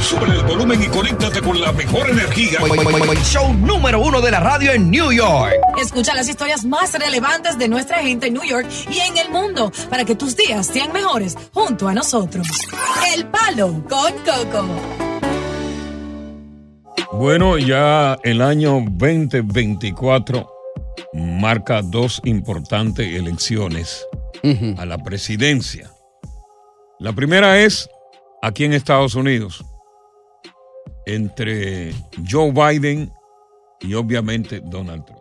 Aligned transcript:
Sube 0.00 0.26
el 0.26 0.42
volumen 0.44 0.82
y 0.82 0.86
conéctate 0.86 1.40
con 1.40 1.60
la 1.60 1.72
mejor 1.72 2.08
energía. 2.10 2.58
Show 3.22 3.52
número 3.54 4.00
uno 4.00 4.20
de 4.20 4.30
la 4.30 4.40
radio 4.40 4.72
en 4.72 4.90
New 4.90 5.12
York. 5.12 5.52
Escucha 5.80 6.14
las 6.14 6.28
historias 6.28 6.64
más 6.64 6.92
relevantes 6.98 7.58
de 7.58 7.68
nuestra 7.68 7.98
gente 7.98 8.28
en 8.28 8.34
New 8.34 8.44
York 8.44 8.66
y 8.90 8.98
en 8.98 9.18
el 9.18 9.30
mundo 9.30 9.70
para 9.88 10.04
que 10.04 10.16
tus 10.16 10.36
días 10.36 10.66
sean 10.66 10.92
mejores 10.92 11.36
junto 11.52 11.86
a 11.86 11.94
nosotros. 11.94 12.46
El 13.14 13.26
Palo 13.26 13.84
con 13.88 14.12
Coco. 14.24 14.66
Bueno, 17.12 17.58
ya 17.58 18.18
el 18.24 18.40
año 18.40 18.82
2024 18.90 20.50
marca 21.12 21.82
dos 21.82 22.20
importantes 22.24 23.06
elecciones 23.14 24.06
a 24.78 24.86
la 24.86 24.98
presidencia. 24.98 25.90
La 26.98 27.12
primera 27.12 27.58
es 27.60 27.88
aquí 28.42 28.64
en 28.64 28.72
Estados 28.72 29.14
Unidos, 29.14 29.64
entre 31.14 31.92
Joe 32.28 32.52
Biden 32.52 33.10
y 33.80 33.94
obviamente 33.94 34.60
Donald 34.64 35.04
Trump. 35.04 35.20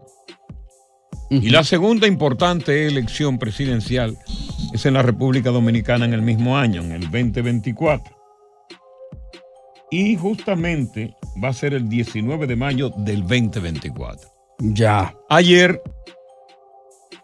Y 1.31 1.50
la 1.50 1.63
segunda 1.63 2.07
importante 2.07 2.88
elección 2.88 3.38
presidencial 3.38 4.17
es 4.73 4.85
en 4.88 4.95
la 4.95 5.03
República 5.03 5.51
Dominicana 5.51 6.05
en 6.05 6.13
el 6.13 6.23
mismo 6.23 6.57
año, 6.57 6.81
en 6.81 6.91
el 6.91 7.01
2024. 7.01 8.17
Y 9.91 10.16
justamente 10.16 11.16
va 11.44 11.50
a 11.50 11.53
ser 11.53 11.73
el 11.75 11.88
19 11.88 12.47
de 12.47 12.56
mayo 12.56 12.89
del 12.97 13.21
2024. 13.21 14.27
Ya. 14.59 15.16
Ayer, 15.29 15.81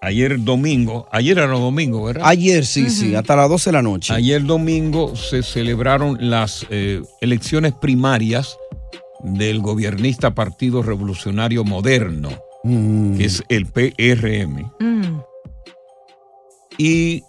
ayer 0.05 0.43
domingo, 0.43 1.07
ayer 1.11 1.37
era 1.37 1.47
domingo, 1.47 2.03
¿verdad? 2.03 2.23
Ayer 2.25 2.65
sí, 2.65 2.89
sí, 2.89 3.15
hasta 3.15 3.35
las 3.35 3.49
12 3.49 3.69
de 3.69 3.73
la 3.73 3.81
noche. 3.81 4.13
Ayer 4.13 4.43
domingo 4.43 5.15
se 5.15 5.43
celebraron 5.43 6.17
las 6.29 6.65
eh, 6.69 7.01
elecciones 7.21 7.73
primarias 7.73 8.57
del 9.23 9.59
gobernista 9.61 10.33
Partido 10.35 10.81
Revolucionario 10.83 11.63
Moderno, 11.63 12.29
Mm. 12.67 13.17
que 13.17 13.25
es 13.25 13.43
el 13.47 13.67
PRM. 13.67 14.71
Y 16.77 17.23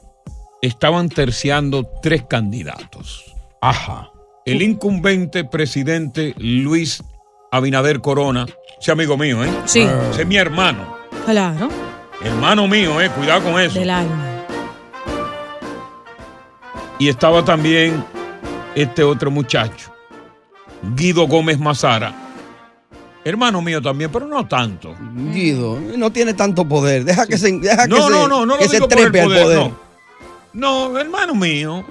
estaban 0.63 1.09
terciando 1.11 1.87
tres 2.03 2.25
candidatos. 2.25 3.23
Ajá. 3.61 4.11
El 4.47 4.63
incumbente 4.63 5.45
presidente 5.45 6.35
Luis 6.39 7.03
Abinader 7.53 8.01
Corona, 8.01 8.47
ese 8.81 8.93
amigo 8.93 9.17
mío, 9.17 9.45
¿eh? 9.45 9.51
Sí. 9.67 9.81
Ese 10.11 10.23
es 10.23 10.27
mi 10.27 10.37
hermano. 10.37 10.97
Claro. 11.27 11.69
Hermano 12.23 12.67
mío, 12.67 13.01
¿eh? 13.01 13.11
Cuidado 13.11 13.43
con 13.43 13.61
eso. 13.61 13.79
Del 13.79 13.91
alma. 13.91 14.25
Y 16.99 17.09
estaba 17.09 17.45
también 17.45 18.03
este 18.75 19.03
otro 19.03 19.31
muchacho, 19.31 19.93
Guido 20.95 21.27
Gómez 21.27 21.59
Mazara. 21.59 22.15
Hermano 23.25 23.61
mío 23.61 23.83
también, 23.83 24.11
pero 24.11 24.27
no 24.27 24.47
tanto. 24.47 24.95
Guido, 25.33 25.79
no 25.97 26.11
tiene 26.11 26.33
tanto 26.33 26.67
poder. 26.67 27.05
Deja 27.05 27.27
que 27.27 27.37
se, 27.37 27.53
deja 27.59 27.87
No, 27.87 27.97
que 27.97 28.03
se, 28.03 28.11
no, 28.11 28.29
no, 28.29 28.47
no 28.47 28.55
lo 28.55 28.59
que 28.59 28.69
se 28.69 28.77
digo 28.77 28.89
por 28.89 28.99
el 28.99 29.05
trepe 29.05 29.21
al 29.21 29.27
poder, 29.27 29.43
poder. 29.43 29.59
no. 29.59 29.87
No, 30.53 30.99
hermano 30.99 31.35
mío. 31.35 31.85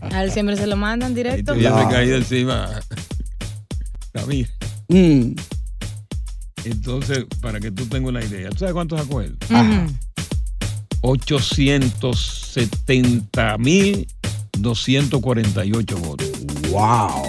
A 0.00 0.24
él 0.24 0.30
siempre 0.32 0.56
se 0.56 0.66
lo 0.66 0.76
mandan 0.76 1.14
directo. 1.14 1.54
yo 1.54 1.74
me 1.74 1.88
caí 1.88 2.08
de 2.08 2.16
encima. 2.16 2.68
David. 4.12 4.46
Mm. 4.88 5.32
Entonces, 6.64 7.24
para 7.40 7.60
que 7.60 7.70
tú 7.70 7.86
tengas 7.86 8.10
una 8.10 8.22
idea, 8.24 8.50
¿tú 8.50 8.58
sabes 8.58 8.74
cuánto 8.74 8.98
sacó 8.98 9.20
él? 9.22 9.36
Ujú. 9.48 9.92
870 11.02 13.58
mil 13.58 14.06
248 14.58 15.96
votos. 15.98 16.30
Wow. 16.70 17.22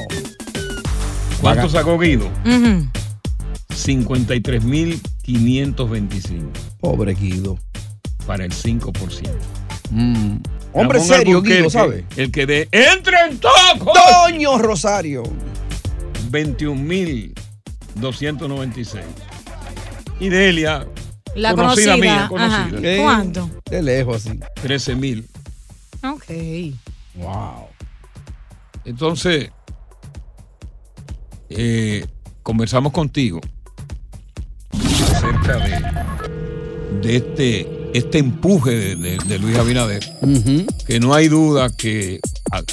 ¿Cuánto 1.42 1.68
sacó 1.70 1.98
Guido? 2.00 2.30
Ujú. 2.46 2.88
53 3.74 4.64
mil 4.64 5.02
525 5.24 6.46
Pobre 6.80 7.14
Guido. 7.16 7.58
para 8.26 8.46
el 8.46 8.52
5%. 8.54 9.30
Mm. 9.92 10.38
Hombre 10.74 11.00
Ramón 11.00 11.18
serio, 11.18 11.42
Guido, 11.42 11.70
¿sabe? 11.70 12.06
El 12.16 12.32
que 12.32 12.46
de 12.46 12.68
¡Entre 12.72 13.18
en 13.30 13.38
toco! 13.40 13.92
Doño 14.28 14.58
Rosario. 14.58 15.24
21 16.30 16.82
mil 16.82 17.34
296. 17.96 19.04
Y 20.20 20.30
Delia, 20.30 20.88
La 21.36 21.54
conocida, 21.56 21.94
conocida. 21.94 21.98
mía, 21.98 22.28
conocida. 22.30 22.80
Eh, 22.90 23.00
¿Cuánto? 23.02 23.50
De 23.70 23.82
lejos 23.82 24.26
así. 24.26 24.40
13 24.62 24.96
mil. 24.96 25.28
Ok. 26.04 26.26
Wow. 27.16 27.68
Entonces, 28.86 29.50
eh, 31.50 32.06
conversamos 32.42 32.92
contigo 32.92 33.40
acerca 35.14 35.58
de, 35.58 35.82
de 37.02 37.16
este, 37.16 37.90
este 37.94 38.18
empuje 38.20 38.72
de, 38.72 38.96
de- 38.96 39.18
de 39.26 39.40
Luis 39.40 39.58
Abinader, 39.58 40.04
que 40.86 41.00
no 41.00 41.14
hay 41.14 41.28
duda 41.30 41.70
que 41.76 42.20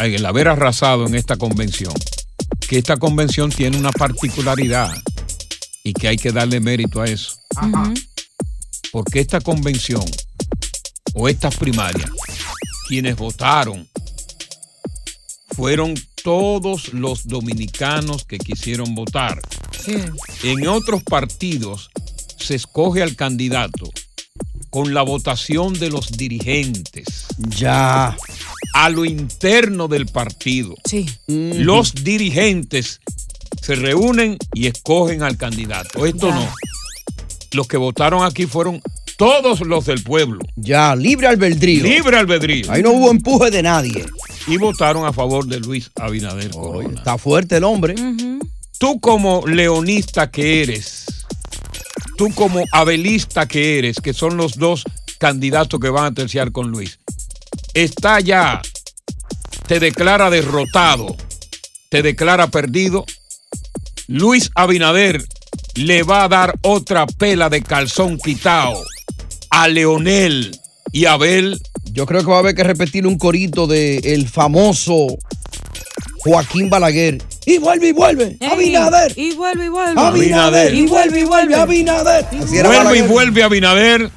el 0.03 0.27
haber 0.27 0.49
arrasado 0.49 1.07
en 1.07 1.15
esta 1.15 1.37
convención, 1.37 1.93
que 2.69 2.79
esta 2.79 2.97
convención 2.97 3.51
tiene 3.51 3.79
una 3.79 3.93
particularidad 3.93 4.91
y 5.85 5.93
que 5.93 6.09
hay 6.09 6.17
que 6.17 6.33
darle 6.33 6.61
mérito 6.61 7.01
a 7.01 7.07
eso. 7.07 7.37
Ujú. 7.63 7.95
Porque 8.93 9.21
esta 9.21 9.41
convención 9.41 10.05
o 11.15 11.29
estas 11.29 11.57
primarias, 11.57 12.11
quienes 12.89 13.17
votaron 13.17 13.89
fueron 15.57 15.95
todos 16.23 16.93
los 16.93 17.27
dominicanos 17.27 18.25
que 18.25 18.39
quisieron 18.39 18.95
votar. 18.95 19.41
Sí. 19.85 19.97
En 20.43 20.69
otros 20.69 21.03
partidos 21.03 21.91
se 22.39 22.55
escoge 22.55 23.03
al 23.03 23.17
candidato 23.17 23.91
con 24.71 24.95
la 24.95 25.03
votación 25.03 25.73
de 25.79 25.91
los 25.91 26.13
dirigentes 26.13 27.27
Ya. 27.39 28.17
a 28.75 28.89
lo 28.89 29.05
interno 29.05 29.89
del 29.89 30.07
partido. 30.07 30.75
Sí. 30.85 31.07
Los 31.27 31.95
dirigentes 31.95 33.01
se 33.61 33.75
reúnen 33.75 34.39
y 34.55 34.69
escogen 34.69 35.23
al 35.23 35.37
candidato. 35.37 36.07
Esto 36.07 36.29
Ya. 36.29 36.35
no. 36.35 36.55
Los 37.53 37.67
que 37.67 37.77
votaron 37.77 38.23
aquí 38.25 38.47
fueron 38.47 38.81
todos 39.17 39.61
los 39.61 39.85
del 39.87 40.03
pueblo. 40.03 40.41
Ya, 40.57 40.95
libre 40.95 41.27
albedrío. 41.27 41.83
Libre 41.83 42.17
albedrío. 42.17 42.71
Ahí 42.71 42.83
no 42.83 42.93
hubo 42.93 43.11
empuje 43.11 43.51
de 43.51 43.63
nadie. 43.63 44.07
Y 44.47 44.57
votaron 44.57 45.05
a 45.05 45.13
favor 45.13 45.47
de 45.47 45.61
Luis 45.61 45.91
Abinader. 45.97 46.51
Está 46.97 47.19
fuerte 47.19 47.57
el 47.57 47.65
hombre. 47.65 47.95
Tú 48.79 48.99
como 49.01 49.47
leonista 49.47 50.31
que 50.31 50.63
eres, 50.63 51.05
tú 52.17 52.33
como 52.35 52.65
abelista 52.73 53.47
que 53.47 53.79
eres, 53.79 54.01
que 54.01 54.15
son 54.15 54.39
los 54.39 54.57
dos 54.57 54.85
candidatos 55.19 55.79
que 55.79 55.91
van 55.91 56.07
a 56.07 56.15
terciar 56.15 56.51
con 56.51 56.71
Luis, 56.71 56.99
está 57.75 58.21
ya, 58.21 58.63
te 59.67 59.81
declara 59.81 60.31
derrotado, 60.31 61.15
te 61.91 62.03
declara 62.03 62.47
perdido. 62.47 63.05
Luis 64.07 64.51
Abinader 64.55 65.27
le 65.75 66.03
va 66.03 66.25
a 66.25 66.29
dar 66.29 66.55
otra 66.63 67.07
pela 67.07 67.49
de 67.49 67.63
calzón 67.63 68.19
quitado 68.19 68.83
a 69.51 69.69
Leonel 69.69 70.57
y 70.93 71.07
Abel. 71.07 71.61
Yo 71.93 72.07
creo 72.07 72.21
que 72.21 72.31
va 72.31 72.37
a 72.37 72.41
haber 72.41 72.55
que 72.55 72.65
repetir 72.65 73.07
un 73.07 73.19
corito 73.19 73.67
de 73.67 73.99
el 73.99 74.29
famoso 74.29 75.19
Joaquín 76.19 76.71
Balaguer. 76.71 77.23
Y 77.47 77.59
vuelve 77.59 77.89
y 77.89 77.93
vuelve. 77.93 78.37
Ey, 78.41 78.49
Abinader. 78.49 79.13
Y 79.17 79.35
vuelve 79.35 79.65
y 79.67 79.69
vuelve. 79.69 80.01
Abinader. 80.01 80.75
Y 80.75 80.87
vuelve 80.87 81.21
y 81.21 81.25
vuelve. 81.25 81.55
Abinader. 81.55 82.27
Era 82.33 82.69
Vuelve 82.69 82.69
y 82.69 82.69
Balaguer. 82.69 83.09
vuelve 83.09 83.43
Abinader. 83.43 84.11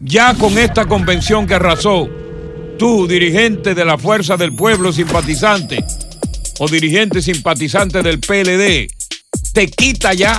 Ya 0.00 0.34
con 0.34 0.58
esta 0.58 0.84
convención 0.86 1.46
que 1.46 1.54
arrasó, 1.54 2.08
tú, 2.78 3.06
dirigente 3.06 3.74
de 3.74 3.84
la 3.84 3.96
Fuerza 3.96 4.36
del 4.36 4.54
Pueblo 4.54 4.92
simpatizante 4.92 5.82
o 6.58 6.68
dirigente 6.68 7.22
simpatizante 7.22 8.02
del 8.02 8.20
PLD, 8.20 8.88
te 9.56 9.68
quita 9.68 10.12
ya. 10.12 10.38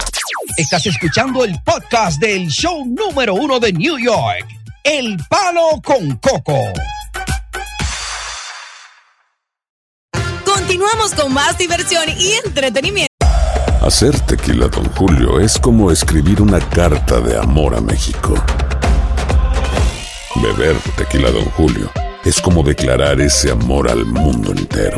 Estás 0.57 0.85
escuchando 0.85 1.43
el 1.43 1.59
podcast 1.63 2.21
del 2.21 2.47
show 2.49 2.85
número 2.85 3.33
uno 3.33 3.59
de 3.59 3.73
New 3.73 3.97
York, 3.97 4.45
El 4.83 5.17
Palo 5.27 5.81
con 5.83 6.17
Coco. 6.17 6.71
Continuamos 10.45 11.15
con 11.15 11.33
más 11.33 11.57
diversión 11.57 12.03
y 12.15 12.33
entretenimiento. 12.45 13.07
Hacer 13.81 14.19
tequila, 14.19 14.67
Don 14.67 14.85
Julio, 14.91 15.39
es 15.39 15.57
como 15.57 15.91
escribir 15.91 16.39
una 16.39 16.59
carta 16.59 17.19
de 17.19 17.39
amor 17.39 17.73
a 17.73 17.81
México. 17.81 18.35
Beber 20.35 20.75
tequila, 20.95 21.31
Don 21.31 21.45
Julio, 21.45 21.91
es 22.23 22.39
como 22.39 22.61
declarar 22.61 23.19
ese 23.19 23.49
amor 23.49 23.89
al 23.89 24.05
mundo 24.05 24.51
entero. 24.51 24.97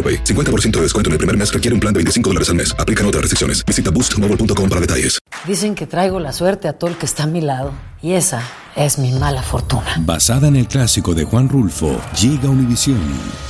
AroPay. 0.01 0.23
50% 0.23 0.71
de 0.77 0.81
descuento 0.81 1.09
en 1.09 1.13
el 1.13 1.17
primer 1.19 1.37
mes 1.37 1.53
requiere 1.53 1.75
un 1.75 1.79
plan 1.79 1.93
de 1.93 1.99
25 1.99 2.29
dólares 2.31 2.49
al 2.49 2.55
mes. 2.55 2.73
Aplican 2.79 3.05
otras 3.05 3.21
restricciones. 3.21 3.63
Visita 3.65 3.91
boostmobile.com 3.91 4.67
para 4.67 4.81
detalles. 4.81 5.19
Dicen 5.45 5.75
que 5.75 5.87
traigo 5.87 6.19
la 6.19 6.33
suerte 6.33 6.67
a 6.67 6.73
todo 6.73 6.89
el 6.89 6.97
que 6.97 7.05
está 7.05 7.23
a 7.23 7.27
mi 7.27 7.41
lado. 7.41 7.73
Y 8.03 8.13
esa 8.13 8.41
es 8.75 8.97
mi 8.97 9.11
mala 9.11 9.43
fortuna. 9.43 9.95
Basada 9.99 10.47
en 10.47 10.55
el 10.55 10.67
clásico 10.67 11.13
de 11.13 11.23
Juan 11.23 11.49
Rulfo, 11.49 11.99
llega 12.19 12.49
Univisión, 12.49 12.99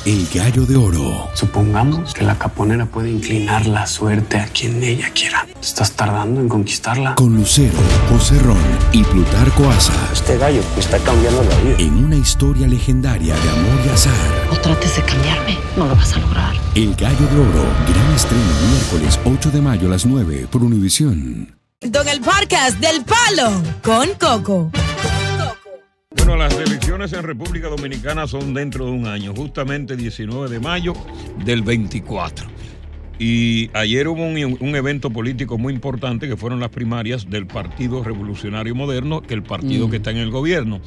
El 0.06 0.28
Gallo 0.34 0.66
de 0.66 0.76
Oro. 0.76 1.30
Supongamos 1.36 2.14
que 2.14 2.24
la 2.24 2.38
caponera 2.38 2.86
puede 2.86 3.12
inclinar 3.12 3.66
la 3.66 3.88
suerte 3.88 4.38
a 4.38 4.48
quien 4.48 4.84
ella 4.84 5.10
quiera. 5.14 5.48
¿Estás 5.62 5.94
tardando 5.94 6.42
en 6.42 6.50
conquistarla? 6.50 7.16
Con 7.16 7.36
Lucero, 7.36 7.78
José 8.10 8.40
Ron 8.40 8.58
y 8.92 9.04
Plutarco 9.04 9.70
Asa. 9.70 9.94
Este 10.12 10.38
gallo 10.38 10.62
está 10.78 10.98
cambiando 11.00 11.44
la 11.44 11.56
vida. 11.58 11.76
En 11.80 12.04
una 12.04 12.16
historia 12.18 12.68
legendaria 12.68 13.36
de 13.36 13.50
amor 13.50 13.86
y 13.86 13.90
azar. 13.90 14.41
No 14.52 14.58
trates 14.60 14.96
de 14.98 15.04
cambiarme, 15.04 15.58
no 15.78 15.88
lo 15.88 15.96
vas 15.96 16.14
a 16.16 16.20
lograr. 16.20 16.54
El 16.76 16.94
Gallo 16.96 17.26
de 17.28 17.40
Oro, 17.40 17.66
gran 17.88 18.12
estreno 18.16 18.44
miércoles 18.72 19.20
8 19.26 19.52
de 19.52 19.62
mayo 19.62 19.88
a 19.88 19.92
las 19.92 20.06
9 20.06 20.48
por 20.52 20.64
Univisión. 20.64 21.56
Con 21.82 22.08
el 22.08 22.20
podcast 22.22 22.80
del 22.80 23.04
Palo 23.04 23.52
con 23.84 24.10
Coco. 24.20 24.72
Bueno, 26.16 26.36
las 26.36 26.54
elecciones 26.56 27.14
en 27.14 27.24
República 27.24 27.70
Dominicana 27.70 28.28
son 28.28 28.54
dentro 28.54 28.86
de 28.86 28.92
un 28.92 29.08
año, 29.08 29.34
justamente 29.36 29.96
19 29.96 30.50
de 30.50 30.60
mayo 30.60 30.94
del 31.46 31.62
24. 31.64 32.48
Y 33.18 33.70
ayer 33.74 34.08
hubo 34.08 34.24
un, 34.26 34.58
un 34.60 34.76
evento 34.76 35.10
político 35.12 35.58
muy 35.58 35.74
importante 35.74 36.28
que 36.28 36.36
fueron 36.36 36.60
las 36.60 36.70
primarias 36.70 37.30
del 37.30 37.46
Partido 37.48 38.04
Revolucionario 38.04 38.74
Moderno, 38.76 39.22
que 39.22 39.34
el 39.36 39.44
partido 39.44 39.88
Mm. 39.88 39.92
que 39.92 39.98
está 39.98 40.12
en 40.12 40.18
el 40.18 40.32
gobierno. 40.32 40.82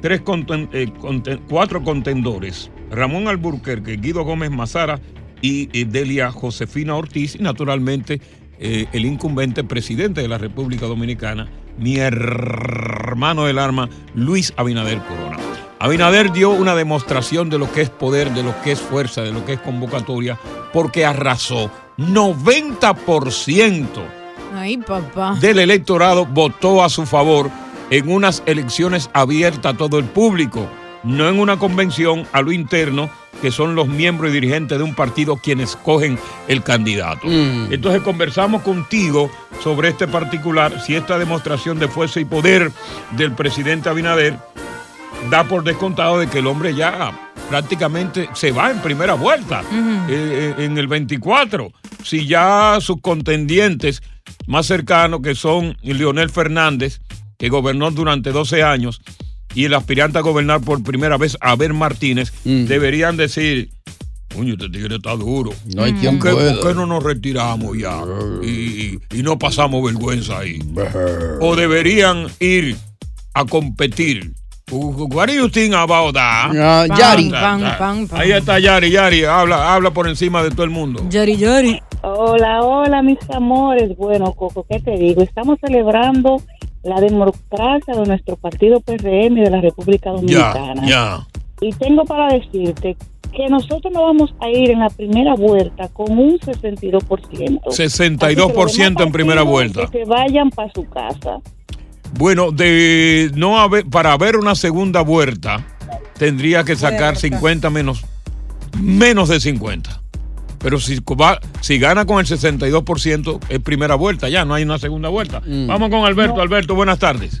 Tres 0.00 0.22
conten- 0.22 0.68
eh, 0.72 0.92
conten- 1.00 1.40
cuatro 1.48 1.82
contendores, 1.82 2.70
Ramón 2.90 3.28
Alburquerque, 3.28 3.96
Guido 3.96 4.22
Gómez 4.24 4.50
Mazara 4.50 5.00
y 5.42 5.68
eh, 5.78 5.84
Delia 5.84 6.30
Josefina 6.30 6.94
Ortiz, 6.96 7.34
y 7.34 7.38
naturalmente 7.38 8.20
eh, 8.60 8.86
el 8.92 9.04
incumbente 9.04 9.64
presidente 9.64 10.20
de 10.22 10.28
la 10.28 10.38
República 10.38 10.86
Dominicana, 10.86 11.48
mi 11.78 11.96
hermano 11.98 13.44
del 13.44 13.58
arma, 13.58 13.88
Luis 14.14 14.52
Abinader 14.56 14.98
Corona. 14.98 15.36
Abinader 15.80 16.32
dio 16.32 16.50
una 16.50 16.74
demostración 16.74 17.50
de 17.50 17.58
lo 17.58 17.70
que 17.72 17.82
es 17.82 17.90
poder, 17.90 18.32
de 18.32 18.42
lo 18.42 18.52
que 18.62 18.72
es 18.72 18.80
fuerza, 18.80 19.22
de 19.22 19.30
lo 19.32 19.44
que 19.44 19.52
es 19.52 19.60
convocatoria, 19.60 20.36
porque 20.72 21.04
arrasó 21.04 21.70
90% 21.96 23.86
Ay, 24.54 24.78
papá. 24.78 25.36
del 25.40 25.60
electorado 25.60 26.26
votó 26.26 26.82
a 26.82 26.88
su 26.88 27.06
favor 27.06 27.48
en 27.90 28.10
unas 28.10 28.42
elecciones 28.46 29.10
abiertas 29.12 29.74
a 29.74 29.76
todo 29.76 29.98
el 29.98 30.04
público, 30.04 30.68
no 31.04 31.28
en 31.28 31.38
una 31.38 31.58
convención 31.58 32.26
a 32.32 32.42
lo 32.42 32.52
interno, 32.52 33.10
que 33.40 33.50
son 33.50 33.74
los 33.74 33.88
miembros 33.88 34.30
y 34.30 34.34
dirigentes 34.34 34.78
de 34.78 34.84
un 34.84 34.94
partido 34.94 35.36
quienes 35.36 35.76
cogen 35.76 36.18
el 36.48 36.62
candidato. 36.62 37.26
Mm. 37.26 37.72
Entonces 37.72 38.02
conversamos 38.02 38.62
contigo 38.62 39.30
sobre 39.62 39.88
este 39.88 40.06
particular, 40.06 40.80
si 40.80 40.94
esta 40.96 41.18
demostración 41.18 41.78
de 41.78 41.88
fuerza 41.88 42.20
y 42.20 42.24
poder 42.24 42.72
del 43.12 43.32
presidente 43.32 43.88
Abinader 43.88 44.36
da 45.30 45.44
por 45.44 45.64
descontado 45.64 46.18
de 46.18 46.28
que 46.28 46.38
el 46.38 46.46
hombre 46.46 46.74
ya 46.74 47.30
prácticamente 47.48 48.28
se 48.34 48.52
va 48.52 48.70
en 48.70 48.80
primera 48.80 49.14
vuelta 49.14 49.62
eh, 49.62 50.54
eh, 50.58 50.64
en 50.64 50.78
el 50.78 50.86
24. 50.86 51.72
Si 52.04 52.26
ya 52.26 52.78
sus 52.80 53.00
contendientes 53.00 54.02
más 54.46 54.66
cercanos, 54.66 55.20
que 55.22 55.34
son 55.34 55.76
Leonel 55.82 56.30
Fernández, 56.30 57.00
que 57.38 57.48
gobernó 57.48 57.90
durante 57.92 58.32
12 58.32 58.62
años, 58.64 59.00
y 59.54 59.64
el 59.64 59.74
aspirante 59.74 60.18
a 60.18 60.22
gobernar 60.22 60.60
por 60.60 60.82
primera 60.82 61.16
vez, 61.16 61.38
Abel 61.40 61.72
Martínez, 61.72 62.32
deberían 62.44 63.16
decir, 63.16 63.70
coño, 64.34 64.54
este 64.54 64.68
tigre 64.68 64.96
está 64.96 65.12
duro. 65.16 65.52
No 65.74 65.84
hay 65.84 65.92
quien 65.94 66.18
¿Por 66.18 66.28
qué, 66.28 66.34
por 66.60 66.68
qué 66.68 66.74
no 66.74 66.86
nos 66.86 67.02
retiramos 67.02 67.78
ya? 67.78 68.02
Y, 68.42 68.46
y- 68.48 68.98
y 69.18 69.22
no 69.22 69.38
pasamos 69.38 69.82
vergüenza 69.84 70.38
ahí. 70.40 70.58
O 71.40 71.56
deberían 71.56 72.26
ir 72.40 72.76
a 73.34 73.44
competir. 73.44 74.32
What 74.70 75.28
do 75.28 75.32
you 75.32 75.48
think 75.48 75.72
about 75.74 76.12
that? 76.14 76.52
Yari. 76.98 77.30
Ahí 78.12 78.32
está 78.32 78.58
Yari, 78.58 78.90
Yari, 78.90 79.24
habla, 79.24 79.72
habla 79.74 79.92
por 79.92 80.06
encima 80.08 80.42
de 80.42 80.50
todo 80.50 80.64
el 80.64 80.70
mundo. 80.70 81.06
Yari, 81.08 81.36
Yari. 81.38 81.80
Hola, 82.02 82.60
hola, 82.62 83.00
mis 83.02 83.18
amores. 83.30 83.96
Bueno, 83.96 84.32
Coco, 84.34 84.66
¿qué 84.68 84.78
te 84.80 84.90
digo? 84.98 85.22
Estamos 85.22 85.58
celebrando 85.64 86.42
la 86.82 87.00
democracia 87.00 87.94
de 87.94 88.06
nuestro 88.06 88.36
partido 88.36 88.80
PRM 88.80 89.38
y 89.38 89.40
de 89.42 89.50
la 89.50 89.60
República 89.60 90.10
Dominicana. 90.10 90.86
ya. 90.86 91.26
Y 91.60 91.72
tengo 91.72 92.04
para 92.04 92.32
decirte 92.34 92.96
que 93.32 93.48
nosotros 93.48 93.92
nos 93.92 94.02
vamos 94.02 94.34
a 94.40 94.48
ir 94.48 94.70
en 94.70 94.80
la 94.80 94.88
primera 94.90 95.34
vuelta 95.34 95.88
con 95.88 96.10
un 96.16 96.38
62%. 96.38 97.60
62% 97.64 99.02
en 99.02 99.12
primera 99.12 99.42
vuelta. 99.42 99.86
Que 99.86 99.98
se 99.98 100.04
vayan 100.04 100.50
para 100.50 100.72
su 100.72 100.84
casa. 100.88 101.40
Bueno, 102.16 102.52
de 102.52 103.30
no 103.34 103.58
haber, 103.58 103.86
para 103.86 104.12
haber 104.12 104.36
una 104.36 104.54
segunda 104.54 105.02
vuelta, 105.02 105.64
tendría 106.18 106.64
que 106.64 106.74
sacar 106.74 107.16
50 107.16 107.68
menos, 107.70 108.04
menos 108.80 109.28
de 109.28 109.40
50. 109.40 110.00
Pero 110.60 110.78
si, 110.80 110.98
va- 111.00 111.38
si 111.60 111.78
gana 111.78 112.04
con 112.04 112.18
el 112.18 112.26
62%, 112.26 113.38
es 113.48 113.60
primera 113.60 113.94
vuelta, 113.94 114.28
ya 114.28 114.44
no 114.44 114.54
hay 114.54 114.64
una 114.64 114.78
segunda 114.78 115.08
vuelta. 115.08 115.40
Vamos 115.46 115.88
con 115.90 116.04
Alberto. 116.04 116.40
Alberto, 116.40 116.74
buenas 116.74 116.98
tardes. 116.98 117.40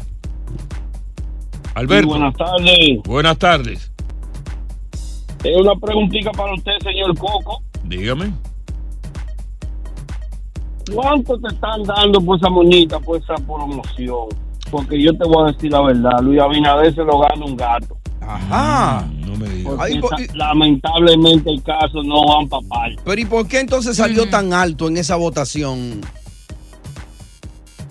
Alberto. 1.74 2.02
Sí, 2.12 2.18
buenas 2.18 2.34
tardes. 2.36 3.02
Buenas 3.04 3.38
tardes. 3.38 3.92
Es 5.44 5.56
una 5.56 5.74
preguntita 5.76 6.30
para 6.32 6.52
usted, 6.54 6.72
señor 6.82 7.16
Coco. 7.18 7.62
Dígame. 7.84 8.32
¿Cuánto 10.94 11.38
te 11.38 11.48
están 11.48 11.82
dando 11.82 12.20
por 12.20 12.38
esa 12.38 12.48
moñita, 12.48 12.98
por 12.98 13.18
esa 13.20 13.34
promoción? 13.34 14.28
Porque 14.70 15.00
yo 15.02 15.12
te 15.16 15.24
voy 15.28 15.48
a 15.48 15.52
decir 15.52 15.70
la 15.70 15.82
verdad, 15.82 16.20
Luis 16.22 16.40
Abinader 16.40 16.94
se 16.94 17.02
lo 17.04 17.18
gana 17.20 17.44
un 17.44 17.56
gato. 17.56 17.97
Ajá. 18.28 19.08
No 19.26 19.36
me 19.36 19.48
digas. 19.48 19.74
Ay, 19.78 19.98
por- 20.00 20.36
lamentablemente 20.36 21.50
el 21.50 21.62
caso 21.62 22.02
no 22.02 22.26
van 22.26 22.48
para. 22.48 22.94
Pero 23.04 23.20
¿y 23.20 23.24
por 23.24 23.48
qué 23.48 23.60
entonces 23.60 23.96
salió 23.96 24.28
tan 24.28 24.52
alto 24.52 24.88
en 24.88 24.98
esa 24.98 25.16
votación? 25.16 26.00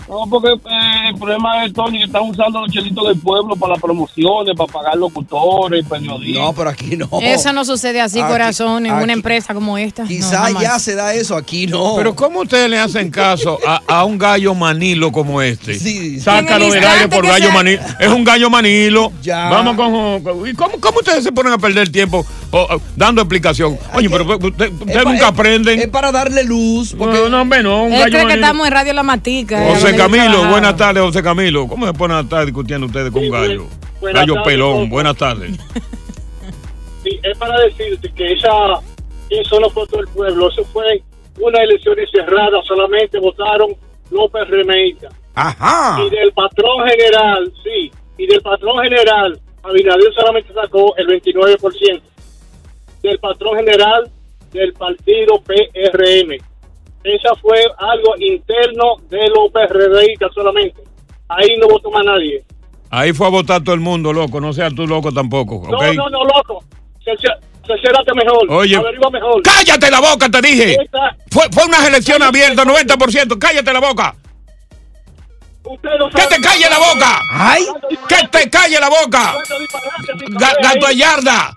No, 0.09 0.23
porque 0.29 0.49
eh, 0.53 1.09
el 1.09 1.15
problema 1.17 1.65
es, 1.65 1.73
Tony, 1.73 1.97
que 1.97 2.05
están 2.05 2.21
usando 2.23 2.61
los 2.61 2.71
chelitos 2.71 3.07
del 3.09 3.19
pueblo 3.19 3.55
para 3.57 3.73
las 3.73 3.81
promociones, 3.81 4.55
para 4.55 4.71
pagar 4.71 4.95
locutores, 4.95 5.85
periodistas. 5.85 6.41
No, 6.43 6.53
pero 6.53 6.69
aquí 6.69 6.95
no. 6.95 7.09
Eso 7.21 7.51
no 7.51 7.65
sucede 7.65 7.99
así, 7.99 8.19
Aquí- 8.21 8.31
corazón, 8.31 8.85
en 8.85 8.93
aquí- 8.93 9.03
una 9.03 9.13
empresa 9.13 9.53
como 9.53 9.77
esta. 9.77 10.03
No, 10.03 10.07
Quizá 10.07 10.43
jamás. 10.45 10.63
ya 10.63 10.79
se 10.79 10.95
da 10.95 11.13
eso, 11.13 11.35
aquí 11.35 11.67
no. 11.67 11.95
Pero 11.97 12.15
¿cómo 12.15 12.39
ustedes 12.41 12.69
le 12.69 12.79
hacen 12.79 13.11
caso 13.11 13.59
a, 13.67 13.81
a 13.85 14.05
un 14.05 14.17
gallo 14.17 14.55
manilo 14.55 15.11
como 15.11 15.41
este? 15.41 15.77
Sí. 15.77 16.19
Sácalo 16.21 16.71
del 16.71 16.83
aire 16.85 17.07
por 17.09 17.25
gallo 17.27 17.45
sea- 17.47 17.53
manilo. 17.53 17.81
Es 17.99 18.07
un 18.07 18.23
gallo 18.23 18.49
manilo. 18.49 19.11
Ya. 19.21 19.49
Vamos 19.49 19.75
con... 19.75 20.47
¿Y 20.47 20.53
cómo, 20.53 20.79
cómo 20.79 20.99
ustedes 20.99 21.23
se 21.23 21.31
ponen 21.33 21.51
a 21.51 21.57
perder 21.57 21.89
tiempo 21.91 22.25
o, 22.51 22.57
o, 22.59 22.81
dando 22.95 23.21
explicación? 23.21 23.77
Oye, 23.93 24.09
pero 24.09 24.23
usted- 24.37 24.71
ustedes 24.71 25.03
nunca 25.05 25.17
es- 25.17 25.23
aprenden. 25.23 25.79
Es 25.81 25.87
para 25.89 26.13
darle 26.13 26.45
luz. 26.45 26.95
Porque 26.97 27.17
No, 27.17 27.27
no, 27.29 27.41
hombre, 27.41 27.61
no, 27.61 27.83
un 27.83 27.91
gallo 27.91 28.03
cree 28.05 28.11
que 28.21 28.23
manilo. 28.27 28.45
estamos 28.45 28.67
en 28.67 28.73
Radio 28.73 28.93
La 28.93 29.03
Matica. 29.03 29.63
eh, 29.63 29.73
donde 29.73 29.96
yo 29.96 29.96
Camilo, 29.97 30.49
buenas 30.49 30.77
tardes, 30.77 31.03
José 31.03 31.23
Camilo. 31.23 31.67
¿Cómo 31.67 31.85
se 31.85 31.93
ponen 31.93 32.17
a 32.17 32.19
estar 32.21 32.45
discutiendo 32.45 32.87
ustedes 32.87 33.11
con 33.11 33.23
un 33.23 33.31
gallo? 33.31 33.65
buenas 33.99 34.27
Gallo 34.27 34.43
pelón, 34.43 34.89
buenas 34.89 35.15
tardes. 35.15 35.57
Sí, 37.03 37.17
es 37.23 37.37
para 37.37 37.57
decirte 37.61 38.11
que 38.11 38.33
esa, 38.33 38.81
eso 39.29 39.59
no 39.61 39.69
fue 39.69 39.87
todo 39.87 40.01
el 40.01 40.07
pueblo, 40.09 40.49
eso 40.49 40.65
fue 40.65 41.01
una 41.39 41.61
elección 41.63 41.95
cerrada, 42.11 42.61
solamente 42.63 43.17
votaron 43.19 43.69
López 44.11 44.49
Remeita. 44.49 45.07
Ajá. 45.33 46.03
Y 46.03 46.09
del 46.09 46.33
patrón 46.33 46.85
general, 46.85 47.53
sí, 47.63 47.91
y 48.17 48.27
del 48.27 48.41
patrón 48.41 48.83
general, 48.83 49.39
Abinader 49.63 50.13
solamente 50.13 50.53
sacó 50.53 50.95
el 50.97 51.07
29%. 51.07 52.01
Del 53.03 53.19
patrón 53.19 53.55
general 53.57 54.09
del 54.51 54.73
partido 54.73 55.41
PRM. 55.41 56.37
Esa 57.03 57.35
fue 57.41 57.63
algo 57.77 58.15
interno 58.19 58.95
de 59.09 59.27
López 59.29 59.69
Remeita 59.69 60.27
solamente. 60.33 60.81
Ahí 61.29 61.57
no 61.59 61.67
votó 61.67 61.89
más 61.91 62.03
nadie. 62.05 62.43
Ahí 62.89 63.13
fue 63.13 63.27
a 63.27 63.29
votar 63.29 63.63
todo 63.63 63.75
el 63.75 63.81
mundo, 63.81 64.13
loco. 64.13 64.39
No 64.39 64.53
seas 64.53 64.73
tú 64.73 64.87
loco 64.87 65.11
tampoco, 65.11 65.55
¿ok? 65.57 65.69
No, 65.69 65.93
no, 65.93 66.09
no, 66.09 66.23
loco. 66.23 66.63
Cerciérate 67.03 68.13
mejor. 68.15 68.49
Oye, 68.49 68.77
Averigua 68.77 69.09
mejor. 69.11 69.41
¡Cállate 69.43 69.91
la 69.91 69.99
boca, 69.99 70.29
te 70.29 70.41
dije! 70.41 70.77
Fue, 71.29 71.43
fue 71.51 71.65
unas 71.65 71.85
elecciones 71.85 72.27
abiertas, 72.27 72.65
90%. 72.65 73.37
¡Cállate 73.37 73.73
la 73.73 73.79
boca! 73.79 74.15
no 75.65 76.09
¡Que 76.09 76.27
te 76.27 76.41
calle 76.41 76.69
la 76.69 76.77
boca! 76.77 77.19
¡Ay! 77.33 77.65
¡Que 78.07 78.27
te 78.29 78.49
calle 78.49 78.79
la 78.79 78.89
boca! 78.89 79.33
¡Gato 80.29 80.91
yarda! 80.91 81.53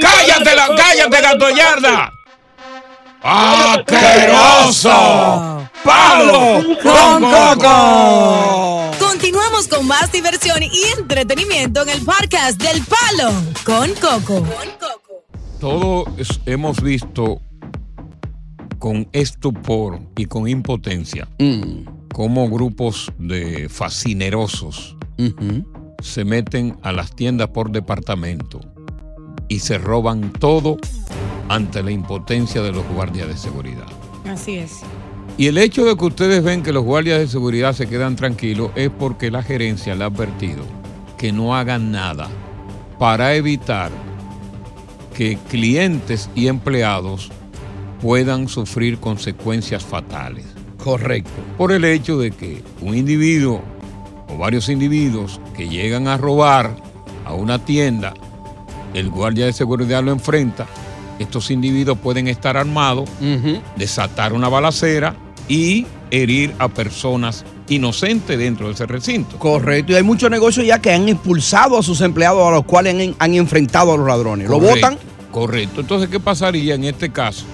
¡Cállate, 0.00 0.56
la, 0.56 0.68
cállate, 0.74 1.20
gato 1.20 1.50
yarda! 1.50 2.12
¡Asqueroso! 3.26 4.90
¡Palo 5.82 6.62
con 6.82 7.22
coco! 7.22 8.90
Continuamos 8.98 9.66
con 9.66 9.86
más 9.86 10.12
diversión 10.12 10.62
y 10.62 10.82
entretenimiento 10.98 11.80
en 11.84 11.88
el 11.88 12.04
podcast 12.04 12.62
del 12.62 12.82
Palo 12.84 13.32
con 13.64 13.94
Coco. 13.94 14.46
Todos 15.58 16.42
hemos 16.44 16.82
visto 16.82 17.40
con 18.78 19.08
estupor 19.12 20.00
y 20.18 20.26
con 20.26 20.46
impotencia 20.46 21.26
cómo 22.12 22.50
grupos 22.50 23.10
de 23.16 23.70
fascinerosos 23.70 24.98
se 26.02 26.26
meten 26.26 26.76
a 26.82 26.92
las 26.92 27.16
tiendas 27.16 27.48
por 27.48 27.70
departamento 27.70 28.60
y 29.48 29.60
se 29.60 29.78
roban 29.78 30.30
todo 30.30 30.76
ante 31.48 31.82
la 31.82 31.90
impotencia 31.90 32.62
de 32.62 32.72
los 32.72 32.86
guardias 32.88 33.28
de 33.28 33.36
seguridad. 33.36 33.86
Así 34.28 34.56
es. 34.56 34.80
Y 35.36 35.48
el 35.48 35.58
hecho 35.58 35.84
de 35.84 35.96
que 35.96 36.04
ustedes 36.04 36.42
ven 36.44 36.62
que 36.62 36.72
los 36.72 36.84
guardias 36.84 37.18
de 37.18 37.26
seguridad 37.26 37.72
se 37.72 37.88
quedan 37.88 38.16
tranquilos 38.16 38.70
es 38.76 38.90
porque 38.90 39.30
la 39.30 39.42
gerencia 39.42 39.94
le 39.94 40.04
ha 40.04 40.06
advertido 40.06 40.64
que 41.18 41.32
no 41.32 41.56
hagan 41.56 41.90
nada 41.90 42.28
para 42.98 43.34
evitar 43.34 43.90
que 45.14 45.38
clientes 45.48 46.30
y 46.34 46.48
empleados 46.48 47.30
puedan 48.00 48.48
sufrir 48.48 48.98
consecuencias 48.98 49.84
fatales. 49.84 50.44
Correcto. 50.82 51.30
Por 51.56 51.72
el 51.72 51.84
hecho 51.84 52.18
de 52.18 52.30
que 52.30 52.62
un 52.80 52.94
individuo 52.94 53.62
o 54.28 54.36
varios 54.36 54.68
individuos 54.68 55.40
que 55.56 55.68
llegan 55.68 56.08
a 56.08 56.16
robar 56.16 56.76
a 57.24 57.32
una 57.32 57.64
tienda, 57.64 58.12
el 58.92 59.08
guardia 59.08 59.46
de 59.46 59.52
seguridad 59.52 60.04
lo 60.04 60.12
enfrenta, 60.12 60.66
estos 61.18 61.50
individuos 61.50 61.98
pueden 61.98 62.28
estar 62.28 62.56
armados, 62.56 63.08
desatar 63.76 64.32
una 64.32 64.48
balacera 64.48 65.14
y 65.48 65.86
herir 66.10 66.54
a 66.58 66.68
personas 66.68 67.44
inocentes 67.68 68.38
dentro 68.38 68.66
de 68.68 68.74
ese 68.74 68.86
recinto. 68.86 69.38
Correcto, 69.38 69.92
y 69.92 69.96
hay 69.96 70.02
muchos 70.02 70.30
negocios 70.30 70.66
ya 70.66 70.80
que 70.80 70.92
han 70.92 71.08
expulsado 71.08 71.78
a 71.78 71.82
sus 71.82 72.00
empleados 72.00 72.46
a 72.46 72.50
los 72.50 72.64
cuales 72.64 72.94
han, 72.94 73.14
han 73.18 73.34
enfrentado 73.34 73.92
a 73.92 73.96
los 73.96 74.06
ladrones. 74.06 74.48
Lo 74.48 74.60
votan. 74.60 74.98
Correcto. 75.30 75.80
Entonces, 75.80 76.08
¿qué 76.08 76.20
pasaría 76.20 76.74
en 76.74 76.84
este 76.84 77.10
caso? 77.10 77.44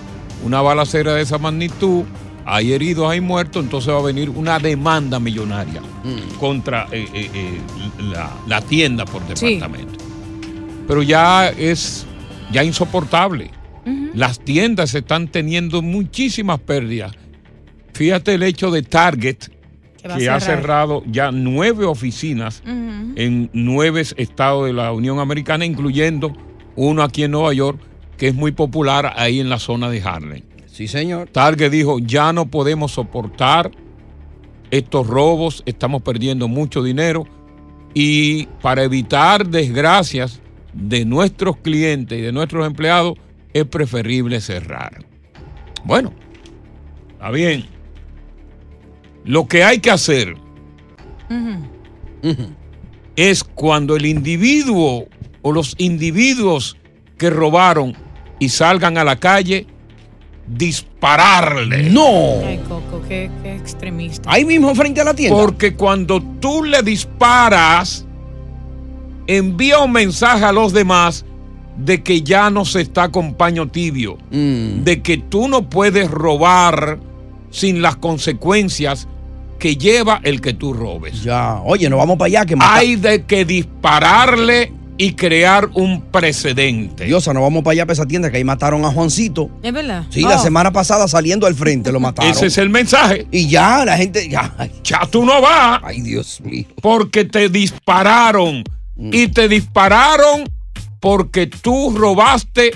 Una 0.45 0.61
balacera 0.63 1.15
de 1.15 1.23
esa 1.23 1.39
magnitud, 1.39 2.05
hay 2.45 2.73
heridos, 2.73 3.11
hay 3.11 3.21
muertos, 3.21 3.63
entonces 3.63 3.93
va 3.93 3.99
a 3.99 4.03
venir 4.03 4.31
una 4.31 4.59
demanda 4.59 5.21
millonaria 5.21 5.81
contra 6.39 6.87
eh, 6.91 7.07
eh, 7.15 7.31
eh, 7.33 7.61
la, 8.13 8.31
la 8.47 8.61
tienda 8.63 9.05
por 9.05 9.23
Sí. 9.35 9.55
departamento. 9.55 10.05
Pero 10.89 11.03
ya 11.03 11.49
es 11.51 12.05
ya 12.53 12.65
insoportable. 12.65 13.51
Las 14.15 14.41
tiendas 14.41 14.95
están 14.95 15.29
teniendo 15.29 15.83
muchísimas 15.83 16.61
pérdidas. 16.61 17.13
Fíjate 17.95 18.35
el 18.35 18.43
hecho 18.43 18.71
de 18.71 18.83
Target, 18.83 19.37
Que 20.17 20.29
ha 20.31 20.41
cerrado 20.41 21.03
ya 21.07 21.31
nueve 21.33 21.85
oficinas 21.85 22.63
en 22.67 23.51
nueve 23.53 24.03
estados 24.17 24.67
de 24.67 24.73
la 24.73 24.93
Unión 24.93 25.19
Americana, 25.19 25.65
incluyendo 25.65 26.33
uno 26.77 27.03
aquí 27.03 27.25
en 27.25 27.33
Nueva 27.33 27.53
York, 27.53 27.81
que 28.17 28.29
es 28.29 28.35
muy 28.35 28.53
popular 28.53 29.13
ahí 29.17 29.41
en 29.41 29.49
la 29.49 29.59
zona 29.59 29.91
de 29.91 30.03
Harlem. 30.03 30.43
Sí, 30.67 30.89
señor. 30.89 31.29
Target 31.31 31.71
dijo, 31.71 31.99
ya 31.99 32.33
no 32.33 32.47
podemos 32.47 32.93
soportar 32.93 33.71
estos 34.71 35.07
robos, 35.07 35.63
estamos 35.67 36.03
perdiendo 36.03 36.49
mucho 36.49 36.83
dinero 36.83 37.27
y 37.93 38.47
para 38.63 38.85
evitar 38.85 39.49
desgracias 39.49 40.41
de 40.73 41.05
nuestros 41.05 41.57
clientes 41.57 42.19
y 42.19 42.23
de 42.23 42.33
nuestros 42.33 42.67
empleados, 42.67 43.15
es 43.53 43.65
preferible 43.65 44.41
cerrar. 44.41 45.05
Bueno, 45.85 46.13
está 47.13 47.31
bien. 47.31 47.67
Lo 49.25 49.47
que 49.47 49.65
hay 49.65 49.81
que 49.81 49.91
hacer 49.91 50.37
es 53.17 53.45
cuando 53.45 53.97
el 53.97 54.07
individuo 54.07 55.07
o 55.43 55.53
los 55.53 55.75
individuos 55.79 56.77
que 57.19 57.31
robaron 57.31 57.95
y 58.39 58.49
salgan 58.49 58.97
a 58.99 59.05
la 59.05 59.17
calle, 59.17 59.67
dispararle. 60.47 61.91
No. 61.91 62.41
Ay, 62.45 62.59
Coco, 62.67 63.03
qué, 63.07 63.31
qué 63.43 63.55
extremista. 63.55 64.31
Ahí 64.31 64.45
mismo 64.45 64.75
frente 64.75 65.01
a 65.01 65.05
la 65.05 65.15
tienda. 65.15 65.37
Porque 65.37 65.75
cuando 65.75 66.23
tú 66.41 66.65
le 66.65 66.83
disparas, 66.83 68.07
envía 69.37 69.79
un 69.79 69.93
mensaje 69.93 70.45
a 70.45 70.53
los 70.53 70.73
demás 70.73 71.25
de 71.77 72.03
que 72.03 72.23
ya 72.23 72.51
no 72.51 72.65
se 72.65 72.81
está 72.81 73.09
con 73.11 73.35
paño 73.35 73.69
tibio, 73.69 74.19
Mm. 74.31 74.83
de 74.85 75.01
que 75.03 75.17
tú 75.19 75.49
no 75.49 75.69
puedes 75.71 76.11
robar 76.11 76.99
sin 77.51 77.81
las 77.83 77.97
consecuencias 77.97 79.09
que 79.59 79.77
lleva 79.77 80.21
el 80.25 80.41
que 80.41 80.53
tú 80.55 80.73
robes. 80.73 81.23
Ya, 81.23 81.61
oye, 81.65 81.89
nos 81.91 81.99
vamos 81.99 82.17
para 82.19 82.27
allá. 82.27 82.47
Que 82.47 82.57
mata- 82.57 82.75
Hay 82.77 82.97
de 82.97 83.25
que 83.25 83.45
dispararle 83.45 84.73
y 84.99 85.13
crear 85.15 85.71
un 85.75 86.03
precedente. 86.03 87.05
Diosa, 87.07 87.33
nos 87.33 87.43
vamos 87.43 87.63
para 87.63 87.73
allá 87.73 87.87
para 87.87 87.95
esa 87.95 88.07
tienda 88.07 88.31
que 88.31 88.37
ahí 88.37 88.45
mataron 88.45 88.85
a 88.85 88.91
Juancito. 88.91 89.49
¿Es 89.63 89.73
verdad? 89.73 90.05
Sí, 90.11 90.21
la 90.23 90.39
semana 90.39 90.71
pasada 90.73 91.09
saliendo 91.09 91.47
al 91.47 91.55
frente 91.55 91.91
lo 91.93 92.01
mataron. 92.01 92.31
Ese 92.31 92.47
es 92.47 92.59
el 92.59 92.69
mensaje. 92.69 93.27
Y 93.31 93.49
ya, 93.49 93.85
la 93.87 93.97
gente, 93.97 94.29
ya. 94.29 94.55
Ya 94.85 95.01
tú 95.11 95.25
no 95.25 95.41
vas. 95.41 95.81
Ay, 95.83 96.03
Dios 96.03 96.41
mío. 96.43 96.67
Porque 96.83 97.25
te 97.25 97.49
dispararon. 97.49 98.65
Y 99.01 99.29
te 99.29 99.49
dispararon 99.49 100.45
porque 101.01 101.47
tú 101.47 101.95
robaste 101.97 102.73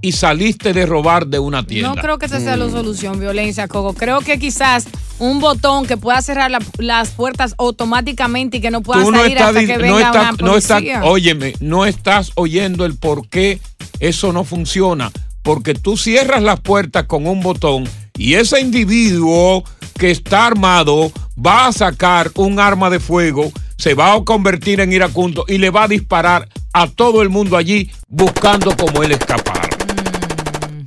y 0.00 0.12
saliste 0.12 0.72
de 0.72 0.86
robar 0.86 1.26
de 1.26 1.38
una 1.38 1.64
tienda. 1.66 1.88
No 1.88 1.96
creo 2.00 2.18
que 2.18 2.26
esa 2.26 2.40
sea 2.40 2.56
Mm. 2.56 2.60
la 2.60 2.70
solución, 2.70 3.18
violencia, 3.20 3.66
Coco. 3.68 3.94
Creo 3.94 4.20
que 4.20 4.38
quizás 4.38 4.86
un 5.18 5.40
botón 5.40 5.86
que 5.86 5.96
pueda 5.96 6.22
cerrar 6.22 6.50
la- 6.50 6.60
las 6.78 7.10
puertas 7.10 7.54
automáticamente 7.58 8.58
y 8.58 8.60
que 8.60 8.70
no 8.70 8.80
pueda 8.82 9.02
no 9.02 9.10
salir 9.10 9.38
hasta 9.38 9.60
que 9.66 9.76
no 9.76 9.82
venga 9.82 10.10
una 10.12 10.32
no 10.40 10.56
estás- 10.56 10.78
policía. 10.78 11.04
óyeme, 11.04 11.54
no 11.60 11.84
estás 11.84 12.30
oyendo 12.36 12.84
el 12.84 12.96
por 12.96 13.28
qué 13.28 13.60
eso 13.98 14.32
no 14.32 14.44
funciona. 14.44 15.10
Porque 15.42 15.74
tú 15.74 15.96
cierras 15.96 16.42
las 16.42 16.60
puertas 16.60 17.04
con 17.04 17.26
un 17.26 17.40
botón 17.40 17.88
y 18.18 18.34
ese 18.34 18.60
individuo 18.60 19.64
que 19.96 20.10
está 20.10 20.46
armado 20.46 21.12
va 21.38 21.68
a 21.68 21.72
sacar 21.72 22.30
un 22.34 22.58
arma 22.58 22.90
de 22.90 23.00
fuego, 23.00 23.50
se 23.76 23.94
va 23.94 24.12
a 24.12 24.24
convertir 24.24 24.80
en 24.80 24.92
iracundo 24.92 25.44
y 25.46 25.58
le 25.58 25.70
va 25.70 25.84
a 25.84 25.88
disparar 25.88 26.48
a 26.72 26.88
todo 26.88 27.22
el 27.22 27.28
mundo 27.28 27.56
allí 27.56 27.90
buscando 28.08 28.76
como 28.76 29.02
él 29.04 29.12
escapar. 29.12 29.68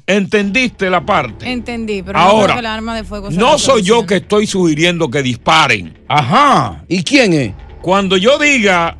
¿Entendiste 0.05 0.89
la 0.89 1.05
parte? 1.05 1.49
Entendí, 1.49 2.03
pero 2.03 2.19
no 2.19 2.25
Ahora, 2.25 2.43
creo 2.43 2.55
que 2.55 2.59
el 2.59 2.65
arma 2.65 2.95
de 2.95 3.05
fuego 3.05 3.31
No 3.31 3.57
soy 3.57 3.83
yo 3.83 4.05
que 4.05 4.17
estoy 4.17 4.45
sugiriendo 4.45 5.09
que 5.09 5.23
disparen. 5.23 5.97
Ajá. 6.09 6.83
¿Y 6.89 7.03
quién 7.03 7.31
es? 7.31 7.53
Cuando 7.81 8.17
yo 8.17 8.37
diga 8.37 8.97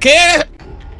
qué 0.00 0.16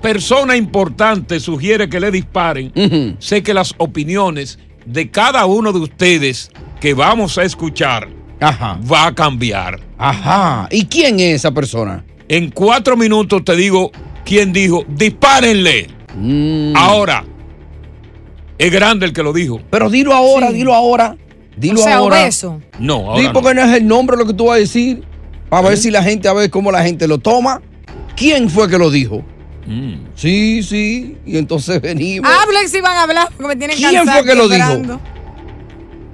persona 0.03 0.57
importante 0.57 1.41
sugiere 1.41 1.89
que 1.89 2.01
le 2.01 2.11
disparen, 2.11 3.17
sé 3.19 3.43
que 3.43 3.55
las 3.55 3.75
opiniones 3.79 4.59
de 4.87 5.11
cada 5.11 5.47
uno 5.47 5.73
de 5.73 5.79
ustedes 5.81 6.51
que 6.81 6.95
vamos 6.95 7.39
a 7.39 7.45
escuchar 7.45 8.09
Ajá. 8.41 8.79
va 8.91 9.07
a 9.07 9.15
cambiar. 9.15 9.81
Ajá. 9.99 10.69
¿Y 10.71 10.87
quién 10.87 11.21
es 11.21 11.37
esa 11.37 11.53
persona? 11.53 12.05
En 12.29 12.51
cuatro 12.51 12.97
minutos 12.97 13.45
te 13.45 13.55
digo 13.57 13.91
quién 14.25 14.53
dijo, 14.53 14.85
dispárenle. 14.89 15.89
Mm. 16.17 16.77
Ahora, 16.77 17.25
es 18.59 18.73
grande 18.73 19.07
el 19.07 19.13
que 19.13 19.23
lo 19.23 19.33
dijo. 19.33 19.61
Pero 19.71 19.91
dilo 19.91 20.15
ahora, 20.15 20.51
dilo 20.53 20.75
ahora. 20.75 21.17
Dilo 21.57 21.81
o 21.81 21.83
sea, 21.85 21.97
ahora. 21.97 22.23
obeso. 22.23 22.61
No, 22.79 23.11
ahora 23.11 23.21
Di 23.21 23.27
no. 23.29 23.33
porque 23.33 23.55
no 23.55 23.63
es 23.63 23.77
el 23.77 23.87
nombre 23.87 24.17
lo 24.17 24.27
que 24.27 24.35
tú 24.35 24.47
vas 24.47 24.57
a 24.57 24.61
decir. 24.61 25.03
Para 25.49 25.69
ver 25.69 25.79
si 25.79 25.91
la 25.91 26.03
gente, 26.03 26.27
a 26.29 26.33
ver 26.33 26.51
cómo 26.51 26.73
la 26.73 26.83
gente 26.83 27.07
lo 27.07 27.19
toma. 27.19 27.63
¿Quién 28.17 28.49
fue 28.51 28.69
que 28.69 28.79
lo 28.79 28.91
dijo? 28.91 29.25
Mm. 29.67 29.95
Sí, 30.15 30.63
sí. 30.63 31.17
Y 31.25 31.39
entonces 31.39 31.81
venimos. 31.81 32.31
Hablen 32.31 32.69
si 32.69 32.81
van 32.81 32.97
a 32.97 33.03
hablar, 33.03 33.29
porque 33.37 33.49
me 33.49 33.57
tienen 33.57 33.77
¿Quién 33.77 34.07
fue 34.07 34.25
que 34.25 34.35
lo 34.35 34.49
dijo? 34.49 35.01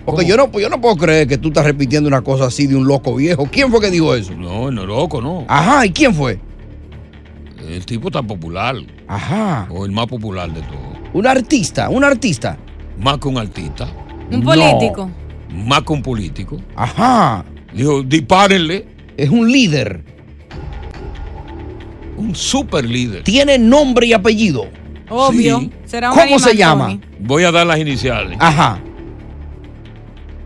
Porque 0.04 0.24
yo 0.24 0.36
no, 0.36 0.50
yo 0.58 0.68
no 0.68 0.80
puedo 0.80 0.96
creer 0.96 1.28
que 1.28 1.38
tú 1.38 1.48
estás 1.48 1.64
repitiendo 1.64 2.08
una 2.08 2.22
cosa 2.22 2.46
así 2.46 2.66
de 2.66 2.74
un 2.74 2.86
loco 2.86 3.14
viejo. 3.14 3.46
¿Quién 3.50 3.70
fue 3.70 3.80
que 3.80 3.90
dijo 3.90 4.14
eso? 4.14 4.34
No, 4.34 4.70
no 4.70 4.86
loco, 4.86 5.20
no. 5.20 5.44
Ajá, 5.46 5.86
¿y 5.86 5.90
quién 5.90 6.14
fue? 6.14 6.40
El 7.68 7.84
tipo 7.86 8.10
tan 8.10 8.26
popular. 8.26 8.76
Ajá. 9.06 9.68
O 9.70 9.84
el 9.84 9.92
más 9.92 10.06
popular 10.06 10.52
de 10.52 10.62
todos. 10.62 10.80
Un 11.12 11.26
artista, 11.26 11.88
un 11.88 12.02
artista. 12.02 12.56
Más 12.98 13.18
que 13.18 13.28
un 13.28 13.38
artista. 13.38 13.88
Un 14.32 14.40
No. 14.40 14.46
político. 14.46 15.10
Más 15.52 15.82
que 15.82 15.92
un 15.92 16.02
político. 16.02 16.60
Ajá. 16.74 17.44
Dijo, 17.74 18.02
dispárenle. 18.02 18.86
Es 19.16 19.28
un 19.30 19.50
líder. 19.50 20.02
Un 22.20 22.36
super 22.36 22.84
líder. 22.84 23.22
Tiene 23.24 23.58
nombre 23.58 24.06
y 24.06 24.12
apellido. 24.12 24.68
Obvio. 25.08 25.60
Sí. 25.60 25.70
Será 25.86 26.12
un 26.12 26.18
¿Cómo 26.18 26.38
se 26.38 26.54
llama? 26.54 27.00
Voy 27.18 27.44
a 27.44 27.50
dar 27.50 27.66
las 27.66 27.78
iniciales. 27.78 28.36
Ajá. 28.38 28.78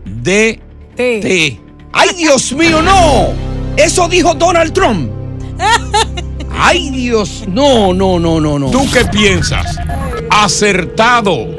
D. 0.05 0.61
T. 0.95 1.19
T. 1.19 1.59
¡Ay, 1.91 2.09
Dios 2.15 2.53
mío, 2.53 2.81
no! 2.81 3.33
Eso 3.75 4.07
dijo 4.07 4.33
Donald 4.33 4.71
Trump. 4.71 5.11
¡Ay, 6.57 6.89
Dios! 6.91 7.43
No, 7.47 7.93
no, 7.93 8.19
no, 8.19 8.39
no, 8.39 8.57
no. 8.57 8.71
¿Tú 8.71 8.89
qué 8.93 9.03
piensas? 9.03 9.77
Acertado. 10.29 11.57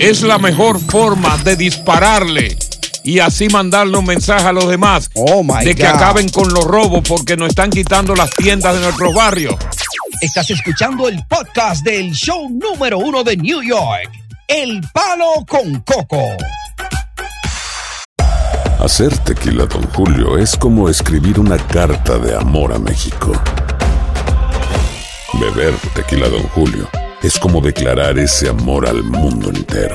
Es 0.00 0.22
la 0.22 0.38
mejor 0.38 0.80
forma 0.80 1.36
de 1.44 1.56
dispararle 1.56 2.56
y 3.04 3.18
así 3.18 3.48
mandarle 3.48 3.96
un 3.98 4.04
mensaje 4.04 4.46
a 4.46 4.52
los 4.52 4.68
demás 4.68 5.10
Oh, 5.14 5.42
my 5.42 5.64
de 5.64 5.74
que 5.74 5.82
God. 5.86 5.94
acaben 5.96 6.28
con 6.28 6.52
los 6.52 6.64
robos 6.64 7.02
porque 7.06 7.36
nos 7.36 7.50
están 7.50 7.70
quitando 7.70 8.14
las 8.14 8.30
tiendas 8.30 8.74
de 8.74 8.80
nuestros 8.80 9.14
barrios. 9.14 9.56
Estás 10.20 10.50
escuchando 10.50 11.08
el 11.08 11.20
podcast 11.26 11.84
del 11.84 12.12
show 12.12 12.48
número 12.50 12.98
uno 12.98 13.24
de 13.24 13.36
New 13.36 13.62
York, 13.62 14.08
El 14.46 14.80
Palo 14.92 15.44
con 15.48 15.80
Coco. 15.80 16.36
Hacer 18.78 19.16
tequila, 19.18 19.66
Don 19.66 19.82
Julio, 19.92 20.38
es 20.38 20.56
como 20.56 20.88
escribir 20.88 21.38
una 21.38 21.56
carta 21.56 22.18
de 22.18 22.34
amor 22.36 22.72
a 22.72 22.78
México. 22.78 23.32
Beber 25.34 25.74
tequila, 25.94 26.28
Don 26.28 26.42
Julio, 26.48 26.88
es 27.22 27.38
como 27.38 27.60
declarar 27.60 28.18
ese 28.18 28.48
amor 28.48 28.86
al 28.88 29.02
mundo 29.04 29.50
entero. 29.50 29.94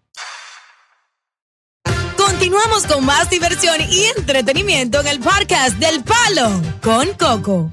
Continuamos 2.45 2.87
con 2.87 3.05
más 3.05 3.29
diversión 3.29 3.75
y 3.87 4.05
entretenimiento 4.17 4.99
en 4.99 5.05
el 5.05 5.19
podcast 5.19 5.77
del 5.77 6.03
Palo 6.03 6.49
con 6.81 7.07
Coco. 7.13 7.69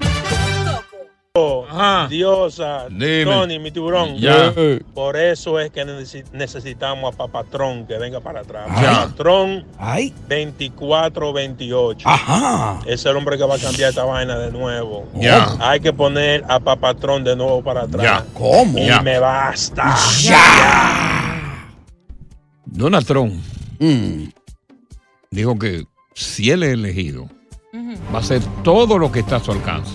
Diosa, 2.07 2.85
Dime. 2.87 3.23
Tony, 3.25 3.57
mi 3.57 3.71
tiburón. 3.71 4.15
Ya. 4.17 4.53
Por 4.93 5.17
eso 5.17 5.59
es 5.59 5.71
que 5.71 5.83
necesi- 5.87 6.23
necesitamos 6.33 7.15
a 7.15 7.17
Papatrón 7.17 7.87
que 7.87 7.97
venga 7.97 8.19
para 8.19 8.41
atrás. 8.41 8.67
Ya. 8.79 8.91
Papatrón 9.05 9.65
Ay. 9.79 10.13
2428. 10.27 12.07
Ajá. 12.07 12.79
Es 12.85 13.03
el 13.07 13.17
hombre 13.17 13.39
que 13.39 13.45
va 13.45 13.55
a 13.55 13.59
cambiar 13.59 13.89
esta 13.89 14.03
vaina 14.03 14.37
de 14.37 14.51
nuevo. 14.51 15.09
Ya. 15.15 15.47
Hay 15.61 15.79
que 15.79 15.91
poner 15.93 16.45
a 16.47 16.59
Papatrón 16.59 17.23
de 17.23 17.35
nuevo 17.35 17.63
para 17.63 17.81
atrás. 17.85 18.03
Ya. 18.03 18.23
¿Cómo? 18.35 18.77
Y 18.77 18.85
Ya. 18.85 19.01
me 19.01 19.17
basta. 19.17 19.97
Donald 22.67 23.07
Trump 23.07 23.33
Mm. 23.81 24.25
Dijo 25.31 25.57
que 25.57 25.85
si 26.13 26.51
él 26.51 26.63
es 26.63 26.73
elegido, 26.73 27.27
va 28.13 28.17
a 28.17 28.21
hacer 28.21 28.41
todo 28.63 28.97
lo 28.97 29.11
que 29.11 29.19
está 29.19 29.37
a 29.37 29.43
su 29.43 29.51
alcance, 29.51 29.93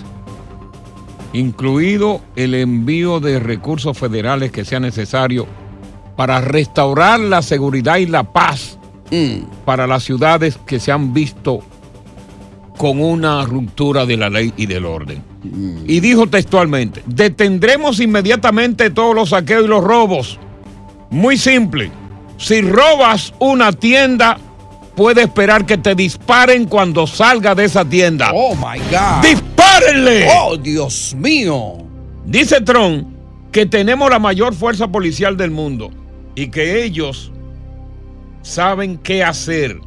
incluido 1.33 2.21
el 2.35 2.53
envío 2.55 3.19
de 3.19 3.39
recursos 3.39 3.97
federales 3.97 4.51
que 4.51 4.65
sea 4.65 4.79
necesario 4.79 5.45
para 6.15 6.39
restaurar 6.39 7.19
la 7.19 7.41
seguridad 7.41 7.97
y 7.97 8.05
la 8.05 8.31
paz 8.31 8.79
Mm. 9.11 9.43
para 9.65 9.85
las 9.85 10.03
ciudades 10.03 10.57
que 10.65 10.79
se 10.79 10.91
han 10.91 11.13
visto 11.13 11.59
con 12.75 12.99
una 12.99 13.45
ruptura 13.45 14.03
de 14.03 14.17
la 14.17 14.31
ley 14.31 14.51
y 14.57 14.65
del 14.65 14.83
orden. 14.83 15.21
Y 15.85 15.99
dijo 15.99 16.25
textualmente, 16.25 17.03
detendremos 17.05 17.99
inmediatamente 17.99 18.89
todos 18.89 19.13
los 19.13 19.29
saqueos 19.29 19.65
y 19.65 19.67
los 19.67 19.83
robos. 19.83 20.39
Muy 21.11 21.37
simple, 21.37 21.91
si 22.37 22.61
robas 22.61 23.31
una 23.39 23.71
tienda, 23.71 24.39
puede 24.95 25.23
esperar 25.23 25.65
que 25.65 25.77
te 25.77 25.95
disparen 25.95 26.65
cuando 26.65 27.05
salga 27.05 27.53
de 27.53 27.65
esa 27.65 27.85
tienda. 27.85 28.31
Oh 28.33 28.55
my 28.55 28.79
God. 28.91 29.21
¡Dispárenle! 29.21 30.27
Oh, 30.37 30.57
Dios 30.57 31.15
mío. 31.17 31.77
Dice 32.25 32.61
Trump 32.61 33.07
que 33.51 33.65
tenemos 33.65 34.09
la 34.09 34.19
mayor 34.19 34.53
fuerza 34.53 34.87
policial 34.87 35.37
del 35.37 35.51
mundo 35.51 35.91
y 36.35 36.47
que 36.47 36.83
ellos 36.83 37.31
saben 38.41 38.97
qué 38.97 39.23
hacer, 39.23 39.79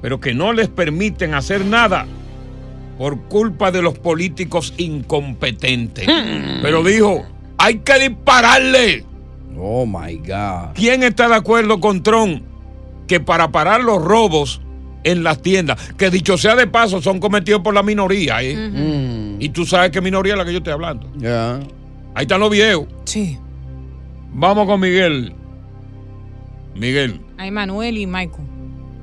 pero 0.00 0.20
que 0.20 0.34
no 0.34 0.52
les 0.52 0.68
permiten 0.68 1.34
hacer 1.34 1.64
nada 1.64 2.06
por 2.96 3.20
culpa 3.24 3.70
de 3.70 3.82
los 3.82 3.98
políticos 3.98 4.72
incompetentes. 4.78 6.06
Pero 6.62 6.82
dijo, 6.82 7.26
hay 7.58 7.78
que 7.78 8.08
dispararle. 8.08 9.04
Oh 9.58 9.84
my 9.86 10.16
God. 10.16 10.74
¿Quién 10.74 11.02
está 11.02 11.28
de 11.28 11.34
acuerdo 11.36 11.80
con 11.80 12.02
Trump 12.02 12.42
que 13.06 13.20
para 13.20 13.50
parar 13.50 13.82
los 13.82 14.02
robos 14.02 14.60
en 15.04 15.22
las 15.22 15.42
tiendas, 15.42 15.92
que 15.92 16.10
dicho 16.10 16.38
sea 16.38 16.56
de 16.56 16.66
paso, 16.66 17.02
son 17.02 17.20
cometidos 17.20 17.60
por 17.62 17.74
la 17.74 17.82
minoría, 17.82 18.42
¿eh? 18.42 18.56
Mm. 18.56 19.40
Y 19.40 19.50
tú 19.50 19.66
sabes 19.66 19.90
qué 19.90 20.00
minoría 20.00 20.32
es 20.32 20.38
la 20.38 20.44
que 20.44 20.52
yo 20.52 20.58
estoy 20.58 20.72
hablando. 20.72 21.10
Ya. 21.16 21.60
Ahí 22.14 22.22
están 22.22 22.40
los 22.40 22.50
videos. 22.50 22.86
Sí. 23.04 23.38
Vamos 24.32 24.66
con 24.66 24.80
Miguel. 24.80 25.32
Miguel. 26.74 27.20
Hay 27.36 27.50
Manuel 27.50 27.98
y 27.98 28.06
Michael. 28.06 28.46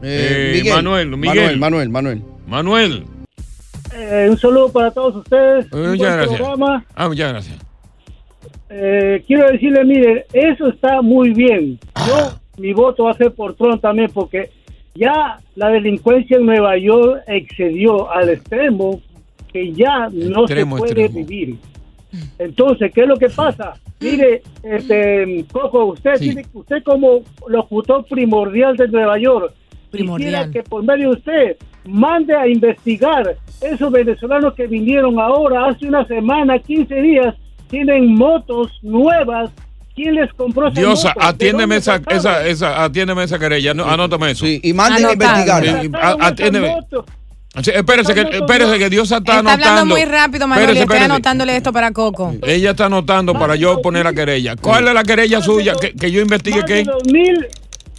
Eh, 0.01 0.53
Miguel. 0.55 0.73
Manuel, 0.73 1.17
Miguel. 1.17 1.59
Manuel, 1.59 1.89
Manuel, 1.89 1.89
Manuel. 1.89 2.23
Manuel. 2.47 3.05
Eh, 3.93 4.27
un 4.29 4.37
saludo 4.37 4.71
para 4.71 4.91
todos 4.91 5.17
ustedes. 5.17 5.65
Eh, 5.65 5.69
muchas 5.71 5.97
buen 5.97 5.97
gracias. 5.99 6.37
programa. 6.37 6.85
Ah, 6.95 7.07
muchas 7.07 7.31
gracias. 7.31 7.57
Eh, 8.69 9.23
quiero 9.27 9.51
decirle, 9.51 9.83
mire, 9.83 10.25
eso 10.33 10.69
está 10.69 11.01
muy 11.01 11.33
bien. 11.33 11.77
Yo, 12.07 12.39
mi 12.61 12.73
voto 12.73 13.05
va 13.05 13.11
a 13.11 13.15
ser 13.15 13.31
por 13.33 13.55
Trump 13.55 13.81
también, 13.81 14.09
porque 14.13 14.49
ya 14.95 15.39
la 15.55 15.69
delincuencia 15.69 16.37
en 16.37 16.45
Nueva 16.45 16.77
York 16.77 17.23
excedió 17.27 18.11
al 18.11 18.29
extremo 18.29 19.01
que 19.51 19.71
ya 19.73 20.07
no 20.11 20.41
Extremo, 20.43 20.75
se 20.77 20.79
puede 20.79 21.05
extremo. 21.05 21.27
vivir. 21.27 21.57
Entonces, 22.39 22.91
¿qué 22.93 23.01
es 23.01 23.07
lo 23.07 23.15
que 23.17 23.29
pasa? 23.29 23.73
Mire, 23.99 24.41
este, 24.63 25.45
Coco, 25.51 25.85
usted, 25.85 26.15
Sí. 26.15 26.25
tiene, 26.25 26.45
usted 26.53 26.83
como 26.83 27.21
locutor 27.47 28.05
primordial 28.05 28.75
de 28.75 28.87
Nueva 28.89 29.17
York, 29.17 29.53
Primordial. 29.91 30.31
quisiera 30.45 30.51
que 30.51 30.63
por 30.69 30.83
medio 30.83 31.11
de 31.11 31.17
usted 31.17 31.57
mande 31.85 32.35
a 32.35 32.47
investigar 32.47 33.35
esos 33.61 33.91
venezolanos 33.91 34.53
que 34.55 34.67
vinieron 34.67 35.19
ahora, 35.19 35.67
hace 35.67 35.87
una 35.87 36.05
semana, 36.05 36.59
15 36.59 36.95
días, 37.01 37.35
tienen 37.69 38.13
motos 38.13 38.71
nuevas. 38.81 39.51
¿Quién 40.01 40.15
les 40.15 40.33
compró 40.33 40.71
Diosa, 40.71 41.09
motos? 41.09 41.23
¿De 41.23 41.29
atiéndeme 41.29 41.75
esa, 41.75 42.01
esa, 42.09 42.47
esa, 42.47 42.83
atiéndeme 42.83 43.23
esa 43.23 43.37
querella. 43.37 43.73
No, 43.75 43.85
anótame 43.85 44.31
eso. 44.31 44.45
Sí, 44.45 44.59
y 44.63 44.73
manden 44.73 45.05
a 45.05 45.13
investigar. 45.13 45.63
Sí, 45.63 45.91
atiéndeme. 46.19 46.75
Sí, 47.61 47.71
espérese, 47.73 48.13
que, 48.13 48.21
espérese, 48.21 48.79
que 48.79 48.89
Diosa 48.89 49.17
está, 49.17 49.39
Está 49.39 49.39
anotando. 49.51 49.67
hablando 49.69 49.95
muy 49.95 50.05
rápido, 50.05 50.47
Manuel. 50.47 50.69
Espérese, 50.69 50.79
y 50.79 50.81
estoy 50.83 50.95
espérese. 50.95 51.13
anotándole 51.13 51.55
esto 51.57 51.73
para 51.73 51.91
Coco. 51.91 52.33
Ella 52.43 52.71
está 52.71 52.85
anotando 52.85 53.33
para 53.33 53.55
yo 53.55 53.81
poner 53.81 54.05
la 54.05 54.13
querella. 54.13 54.55
¿Cuál 54.55 54.87
es 54.87 54.93
la 54.93 55.03
querella 55.03 55.41
suya? 55.41 55.75
Que, 55.79 55.93
que 55.93 56.11
yo 56.11 56.21
investigue 56.21 56.63
qué. 56.65 56.85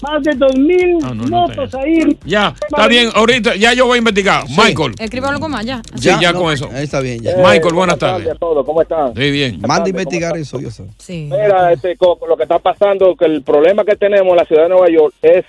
Más 0.03 0.23
de 0.23 0.33
dos 0.35 0.57
mil 0.59 0.99
Ah, 1.03 1.13
no, 1.15 1.25
no 1.25 1.47
motos 1.47 1.75
ahí. 1.75 2.19
Ya, 2.25 2.55
está 2.69 2.87
bien. 2.89 3.09
Ahorita 3.15 3.55
ya 3.57 3.73
yo 3.73 3.87
voy 3.87 3.97
a 3.97 3.99
investigar. 3.99 4.45
Michael. 4.49 4.95
Escribo 4.99 5.29
algo 5.29 5.49
más, 5.49 5.65
ya. 5.65 5.81
Sí, 5.95 6.11
ya 6.21 6.33
no, 6.33 6.41
con 6.41 6.53
eso. 6.53 6.69
Ahí 6.73 6.85
está 6.85 7.01
bien, 7.01 7.21
ya. 7.23 7.37
Michael, 7.37 7.75
buenas 7.75 7.99
tardes. 7.99 8.29
a 8.29 8.35
todos, 8.35 8.65
¿cómo 8.67 8.83
están? 8.83 9.15
Sí, 9.15 9.31
bien. 9.31 9.61
Manda 9.61 9.85
a 9.87 9.89
investigar 9.89 10.37
eso, 10.37 10.59
Dios. 10.59 10.75
sabe. 10.75 10.91
Sí. 10.99 11.29
Mira, 11.31 11.73
este, 11.73 11.97
Coco, 11.97 12.27
lo 12.27 12.37
que 12.37 12.43
está 12.43 12.59
pasando, 12.59 13.15
que 13.17 13.25
el 13.27 13.43
problema 13.43 13.85
que 13.85 13.97
tenemos 13.97 14.31
en 14.31 14.37
la 14.37 14.45
ciudad 14.45 14.65
de 14.65 14.69
Nueva 14.71 14.89
York 14.91 15.15
es 15.23 15.45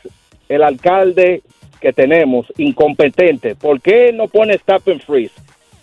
el 0.50 0.64
alcalde 0.64 1.42
que 1.82 1.92
tenemos, 1.92 2.46
incompetente. 2.58 3.56
¿Por 3.56 3.82
qué 3.82 4.12
no 4.14 4.28
pone 4.28 4.54
stop 4.56 4.88
and 4.90 5.02
freeze? 5.02 5.34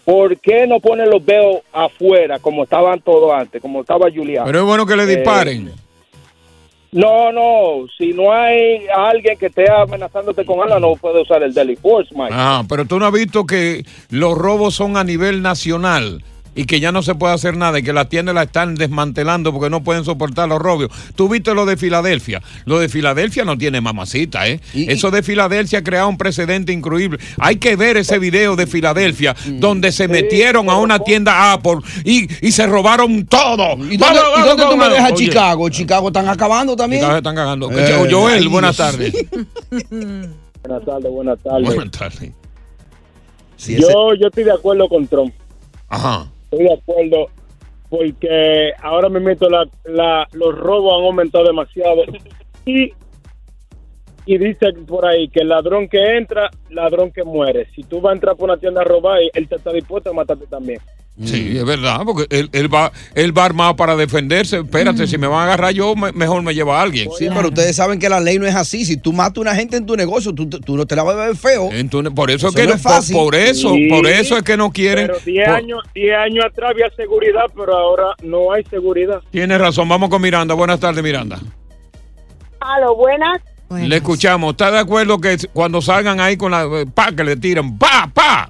¿Por 0.05 0.39
qué 0.39 0.67
no 0.67 0.81
pone 0.81 1.05
los 1.07 1.25
veos 1.25 1.59
afuera 1.73 2.39
como 2.39 2.65
estaban 2.65 3.01
todos 3.01 3.33
antes, 3.35 3.61
como 3.61 3.83
estaba 3.83 4.07
Julián? 4.13 4.45
Pero 4.47 4.61
es 4.61 4.65
bueno 4.65 4.87
que 4.87 4.97
le 4.97 5.03
Eh, 5.05 5.17
disparen. 5.17 5.71
No, 6.93 7.31
no, 7.31 7.87
si 7.97 8.13
no 8.13 8.33
hay 8.33 8.87
alguien 8.89 9.39
que 9.39 9.47
esté 9.47 9.71
amenazándote 9.71 10.45
con 10.45 10.61
algo, 10.61 10.81
no 10.81 10.97
puede 10.97 11.23
usar 11.23 11.43
el 11.43 11.55
deadly 11.55 11.77
force, 11.77 12.13
Mike. 12.15 12.33
Ah, 12.33 12.65
pero 12.69 12.85
tú 12.85 12.99
no 12.99 13.07
has 13.07 13.13
visto 13.13 13.47
que 13.47 13.85
los 14.11 14.37
robos 14.37 14.75
son 14.75 14.97
a 14.97 15.05
nivel 15.05 15.41
nacional 15.41 16.25
y 16.61 16.65
que 16.67 16.81
ya 16.81 16.93
no 16.93 17.03
se 17.03 17.15
puede 17.15 17.35
hacer 17.35 17.57
nada 17.57 17.79
y 17.79 17.83
que 17.83 17.93
las 17.93 18.09
tiendas 18.09 18.35
la 18.35 18.43
están 18.45 18.75
desmantelando 18.75 19.53
porque 19.53 19.71
no 19.71 19.83
pueden 19.83 20.05
soportar 20.05 20.49
los 20.49 20.59
robos. 20.59 20.89
Tú 21.15 21.29
viste 21.29 21.55
lo 21.55 21.65
de 21.67 21.77
Filadelfia. 21.77 22.43
Lo 22.65 22.79
de 22.79 22.89
Filadelfia 22.89 23.45
no 23.45 23.57
tiene 23.57 23.81
mamacita, 23.81 24.47
¿eh? 24.49 24.61
Eso 24.75 25.11
de 25.11 25.23
Filadelfia 25.23 25.81
ha 25.81 25.83
creado 25.85 26.09
un 26.09 26.19
precedente 26.19 26.73
increíble. 26.73 27.19
Hay 27.39 27.57
que 27.57 27.77
ver 27.77 27.97
ese 27.97 28.19
video 28.19 28.57
de 28.57 28.67
Filadelfia 28.67 29.35
donde 29.47 29.93
se 29.93 30.07
metieron 30.09 30.69
a 30.71 30.77
una 30.77 30.99
tienda 30.99 31.53
Apple 31.53 31.79
y, 32.05 32.29
y 32.47 32.53
se 32.53 32.67
robaron 32.67 33.27
todo. 33.27 33.75
¿Y 33.91 33.97
dónde, 33.97 34.21
¿y 34.39 34.43
dónde 34.43 34.65
tú 34.71 34.77
me 34.77 34.89
dejas 34.89 35.15
Chicago? 35.15 35.69
Chicago 35.69 36.09
están 36.09 36.29
acabando 36.29 36.77
también. 36.77 37.01
Chicago 37.03 37.19
están 37.19 37.35
cagando. 37.37 37.71
Eh, 37.73 38.07
Joel, 38.11 38.43
ay, 38.43 38.47
buenas 38.49 38.77
tardes. 38.77 39.13
Buenas 40.63 40.85
tardes, 40.85 41.11
buenas 41.11 41.39
tardes. 41.43 41.75
Buenas 41.75 41.91
tardes. 41.91 42.33
Sí, 43.57 43.75
ese- 43.75 43.83
yo, 43.93 44.15
yo 44.15 44.27
estoy 44.29 44.45
de 44.45 44.53
acuerdo 44.53 44.89
con 44.89 45.07
Trump. 45.07 45.33
Ajá. 45.89 46.27
Estoy 46.51 46.67
de 46.67 46.75
acuerdo 46.75 47.27
porque 47.89 48.73
ahora 48.83 49.09
me 49.09 49.21
meto 49.21 49.49
la, 49.49 49.65
la, 49.85 50.29
los 50.33 50.57
robos 50.57 50.95
han 50.99 51.07
aumentado 51.07 51.45
demasiado 51.45 52.03
y 52.65 52.93
y 54.27 54.39
dice 54.39 54.73
por 54.87 55.07
ahí 55.07 55.29
que 55.29 55.41
el 55.41 55.49
ladrón 55.49 55.89
que 55.89 56.17
entra, 56.17 56.51
ladrón 56.69 57.11
que 57.11 57.25
muere. 57.25 57.67
Si 57.75 57.83
tú 57.83 58.01
vas 58.01 58.11
a 58.11 58.15
entrar 58.15 58.37
por 58.37 58.49
una 58.49 58.59
tienda 58.59 58.83
a 58.83 58.85
robar, 58.85 59.19
él 59.33 59.49
te 59.49 59.57
está 59.57 59.73
dispuesto 59.73 60.11
a 60.11 60.13
matarte 60.13 60.47
también. 60.47 60.79
Sí, 61.25 61.59
es 61.59 61.65
verdad, 61.65 62.01
porque 62.07 62.27
él, 62.35 62.49
él 62.53 62.73
va 62.73 62.91
él 63.15 63.37
va 63.37 63.45
armado 63.45 63.77
para 63.77 63.95
defenderse. 63.97 64.59
Espérate, 64.61 65.07
si 65.07 65.19
me 65.19 65.27
van 65.27 65.41
a 65.41 65.45
agarrar 65.45 65.73
yo, 65.73 65.95
me- 65.95 66.13
mejor 66.13 66.43
me 66.43 66.55
lleva 66.55 66.79
a 66.79 66.83
alguien. 66.83 67.11
Sí, 67.19 67.29
pero 67.35 67.49
ustedes 67.49 67.77
saben 67.77 67.99
que 67.99 68.09
la 68.09 68.21
ley 68.21 68.39
no 68.39 68.47
es 68.47 68.55
así. 68.55 68.85
Si 68.85 68.97
tú 68.97 69.13
matas 69.13 69.39
a 69.39 69.41
una 69.43 69.55
gente 69.55 69.77
en 69.77 69.85
tu 69.87 69.97
negocio, 69.97 70.35
tú, 70.35 70.49
tú 70.49 70.77
no 70.77 70.87
te 70.87 70.97
la 70.97 71.03
vas 71.03 71.17
a 71.17 71.27
ver 71.27 71.37
feo. 71.37 71.69
Entonces, 71.73 72.13
por 72.15 72.31
eso, 72.31 72.49
es 72.49 72.55
Eso 72.55 72.63
que 72.63 72.67
no 72.69 72.75
es 72.75 72.83
fácil. 72.83 73.15
Por, 73.17 73.25
por 73.27 73.35
eso, 73.35 73.75
Sí, 73.75 73.89
por 73.89 74.07
eso 74.07 74.37
es 74.37 74.43
que 74.43 74.57
no 74.57 74.71
quieren. 74.71 75.09
Pero 75.09 75.19
10 75.25 75.47
por- 75.47 75.55
años, 75.57 75.83
10 75.95 76.17
años 76.17 76.45
atrás 76.47 76.71
había 76.71 76.91
seguridad, 76.97 77.45
pero 77.57 77.77
ahora 77.77 78.15
no 78.23 78.53
hay 78.53 78.65
seguridad. 78.71 79.21
Tienes 79.31 79.59
razón, 79.61 79.89
vamos 79.89 80.09
con 80.09 80.23
Miranda. 80.23 80.55
Buenas 80.55 80.81
tardes, 80.81 81.03
Miranda. 81.03 81.39
Aló, 82.61 82.97
buenas. 82.97 83.41
Le 83.71 83.97
escuchamos. 83.97 84.51
¿Está 84.53 84.71
de 84.71 84.79
acuerdo 84.79 85.21
que 85.21 85.37
cuando 85.53 85.81
salgan 85.81 86.19
ahí 86.21 86.37
con 86.37 86.51
la 86.51 86.65
eh, 86.65 86.87
pa 86.93 87.13
que 87.13 87.23
le 87.23 87.37
tiran, 87.37 87.79
pa, 87.79 88.11
pa? 88.13 88.49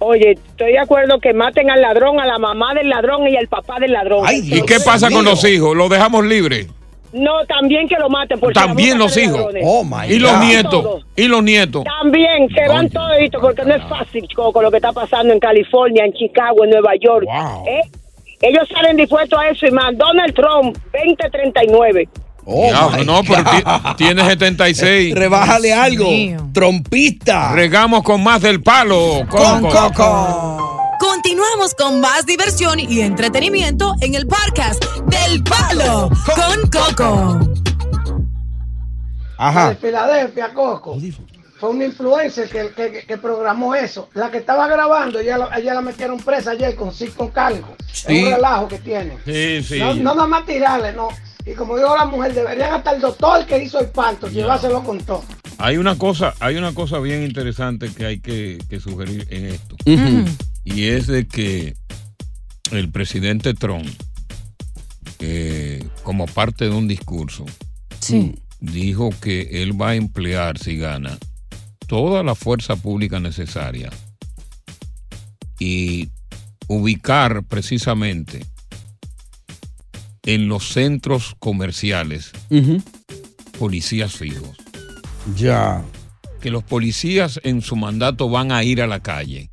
Oye, 0.00 0.32
estoy 0.32 0.72
de 0.72 0.78
acuerdo 0.78 1.18
que 1.18 1.32
maten 1.34 1.70
al 1.70 1.80
ladrón, 1.80 2.20
a 2.20 2.26
la 2.26 2.38
mamá 2.38 2.72
del 2.74 2.88
ladrón 2.88 3.26
y 3.28 3.36
al 3.36 3.48
papá 3.48 3.78
del 3.80 3.92
ladrón. 3.92 4.24
¿Y 4.32 4.62
qué 4.62 4.76
pasa 4.84 5.10
con 5.10 5.24
los 5.24 5.44
hijos? 5.44 5.76
¿Los 5.76 5.90
dejamos 5.90 6.24
libres? 6.24 6.68
No, 7.12 7.44
también 7.46 7.88
que 7.88 7.96
lo 7.98 8.08
maten. 8.10 8.38
Por 8.38 8.52
si 8.52 8.60
la 8.60 8.66
También 8.66 8.98
los 8.98 9.16
hijos. 9.16 9.52
ladrones. 9.52 10.10
y 10.10 10.18
los 10.18 10.30
Todos. 10.30 10.44
nietos. 10.46 11.06
Y 11.16 11.24
los 11.26 11.42
nietos. 11.42 11.84
También 11.84 12.48
se 12.50 12.68
van 12.68 12.88
toditos 12.90 13.40
porque 13.40 13.64
no 13.64 13.74
es 13.74 13.82
fácil 13.88 14.28
chico, 14.28 14.52
con 14.52 14.62
lo 14.62 14.70
que 14.70 14.76
está 14.76 14.92
pasando 14.92 15.32
en 15.32 15.40
California, 15.40 16.04
en 16.04 16.12
Chicago, 16.12 16.64
en 16.64 16.70
Nueva 16.70 16.92
York. 17.00 17.26
¿Eh? 17.66 17.80
Ellos 18.42 18.68
salen 18.72 18.96
dispuestos 18.96 19.38
a 19.38 19.48
eso 19.48 19.66
y 19.66 19.70
más. 19.70 19.96
Donald 19.96 20.34
Trump, 20.34 20.76
2039. 20.92 22.08
Diablo, 22.48 23.04
no, 23.04 23.22
pero 23.24 23.44
ti- 23.44 23.94
tiene 23.96 24.24
76. 24.24 25.14
Rebájale 25.14 25.74
algo. 25.74 26.08
Trompista. 26.52 27.52
Regamos 27.52 28.02
con 28.02 28.22
más 28.24 28.40
del 28.40 28.62
palo. 28.62 29.26
Con 29.28 29.62
Coco. 29.62 30.74
Continuamos 30.98 31.74
con 31.74 32.00
más 32.00 32.24
diversión 32.26 32.80
y 32.80 33.00
entretenimiento 33.02 33.94
en 34.00 34.14
el 34.14 34.26
podcast 34.26 34.82
del 35.06 35.42
Palo 35.44 36.10
con 36.34 36.70
Coco. 36.70 37.40
Ajá. 39.36 39.68
de 39.70 39.76
Filadelfia, 39.76 40.52
Coco. 40.52 40.96
Fue 41.60 41.70
una 41.70 41.84
influencer 41.84 42.48
que, 42.48 42.70
que, 42.72 43.04
que 43.06 43.18
programó 43.18 43.74
eso. 43.74 44.08
La 44.14 44.30
que 44.30 44.38
estaba 44.38 44.66
grabando, 44.68 45.18
ella, 45.20 45.38
la- 45.38 45.56
ella 45.58 45.74
la 45.74 45.80
metieron 45.80 46.18
presa 46.18 46.52
ayer 46.52 46.74
con 46.74 46.92
cinco 46.92 47.30
cargos. 47.30 47.70
Es 47.92 47.98
Sí. 48.00 48.24
un 48.24 48.32
relajo 48.32 48.68
que 48.68 48.78
tiene. 48.78 49.18
Sí, 49.24 49.62
sí. 49.62 49.78
No, 49.78 49.94
no 49.94 50.14
nada 50.14 50.26
más 50.26 50.46
tirarle, 50.46 50.92
no. 50.92 51.08
Y 51.48 51.54
como 51.54 51.78
dijo 51.78 51.96
la 51.96 52.04
mujer, 52.04 52.34
deberían 52.34 52.74
hasta 52.74 52.92
el 52.92 53.00
doctor 53.00 53.46
que 53.46 53.62
hizo 53.62 53.80
el 53.80 53.86
parto 53.86 54.28
llevárselo 54.28 54.84
con 54.84 54.98
todo. 54.98 55.24
Hay 55.56 55.78
una 55.78 55.96
cosa, 55.96 56.34
hay 56.40 56.56
una 56.56 56.74
cosa 56.74 56.98
bien 56.98 57.22
interesante 57.22 57.88
que 57.88 58.04
hay 58.04 58.20
que, 58.20 58.58
que 58.68 58.80
sugerir 58.80 59.26
en 59.30 59.46
esto. 59.46 59.76
Y 60.64 60.88
es 60.88 61.06
de 61.06 61.26
que 61.26 61.74
el 62.70 62.90
presidente 62.90 63.54
Trump, 63.54 63.88
eh, 65.20 65.82
como 66.02 66.26
parte 66.26 66.66
de 66.66 66.74
un 66.74 66.86
discurso, 66.86 67.46
dijo 68.60 69.08
que 69.22 69.62
él 69.62 69.80
va 69.80 69.90
a 69.90 69.94
emplear, 69.94 70.58
si 70.58 70.76
gana, 70.76 71.16
toda 71.86 72.22
la 72.22 72.34
fuerza 72.34 72.76
pública 72.76 73.20
necesaria 73.20 73.88
y 75.58 76.10
ubicar 76.68 77.42
precisamente 77.44 78.44
en 80.28 80.46
los 80.46 80.68
centros 80.68 81.34
comerciales 81.38 82.32
policías 83.58 84.14
fijos. 84.14 84.58
Ya. 85.34 85.82
Que 86.42 86.50
los 86.50 86.62
policías 86.62 87.40
en 87.44 87.62
su 87.62 87.76
mandato 87.76 88.28
van 88.28 88.52
a 88.52 88.62
ir 88.62 88.82
a 88.82 88.86
la 88.86 89.00
calle, 89.00 89.48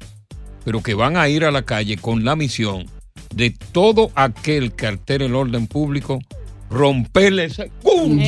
pero 0.65 0.83
que 0.83 0.93
van 0.93 1.15
a 1.15 1.29
ir 1.29 1.45
a 1.45 1.51
la 1.51 1.61
calle 1.61 1.95
con 1.95 2.25
la 2.25 2.35
misión 2.35 2.87
de 3.33 3.51
todo 3.71 4.11
aquel 4.15 4.73
que 4.73 4.87
altere 4.87 5.27
el 5.27 5.35
orden 5.35 5.67
público, 5.67 6.19
romperle 6.69 7.45
ese... 7.45 7.71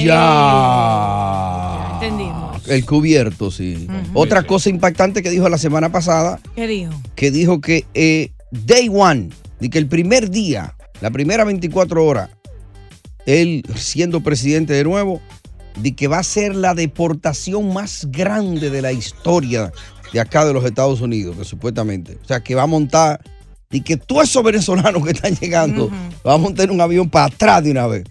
Ya. 0.06 1.90
Entendimos. 1.96 2.66
El 2.66 2.86
cubierto, 2.86 3.52
sí. 3.52 3.90
Otra 4.14 4.44
cosa 4.44 4.70
impactante 4.70 5.22
que 5.22 5.32
dijo 5.32 5.50
la 5.50 5.58
semana 5.58 5.92
pasada, 5.92 6.40
¿Qué 6.56 6.66
dijo? 6.66 6.94
que 7.16 7.30
dijo 7.30 7.60
que 7.60 7.86
eh, 7.94 8.32
day 8.52 8.90
one, 8.90 9.32
de 9.60 9.70
que 9.70 9.80
el 9.80 9.88
primer 9.88 10.30
día, 10.30 10.76
la 11.02 11.12
primera 11.12 11.44
24 11.44 12.06
horas, 12.06 12.30
él 13.28 13.64
siendo 13.76 14.22
presidente 14.22 14.74
de 14.74 14.84
nuevo, 14.84 15.22
de 15.80 15.96
que 15.96 16.08
va 16.08 16.18
a 16.18 16.24
ser 16.24 16.56
la 16.56 16.74
deportación 16.74 17.72
más 17.72 18.08
grande 18.10 18.72
de 18.72 18.82
la 18.82 18.92
historia 18.92 19.72
de 20.12 20.20
acá 20.20 20.44
de 20.46 20.54
los 20.54 20.66
Estados 20.66 21.02
Unidos, 21.02 21.38
que 21.38 21.44
supuestamente. 21.46 22.18
O 22.24 22.26
sea, 22.26 22.40
que 22.40 22.56
va 22.56 22.64
a 22.64 22.68
montar, 22.68 23.22
y 23.70 23.82
que 23.82 23.98
todos 23.98 24.24
esos 24.24 24.42
venezolanos 24.44 25.04
que 25.06 25.12
están 25.12 25.36
llegando, 25.36 25.92
va 26.26 26.34
a 26.34 26.38
montar 26.38 26.72
un 26.72 26.82
avión 26.82 27.10
para 27.10 27.26
atrás 27.26 27.64
de 27.64 27.72
una 27.72 27.86
vez. 27.86 28.06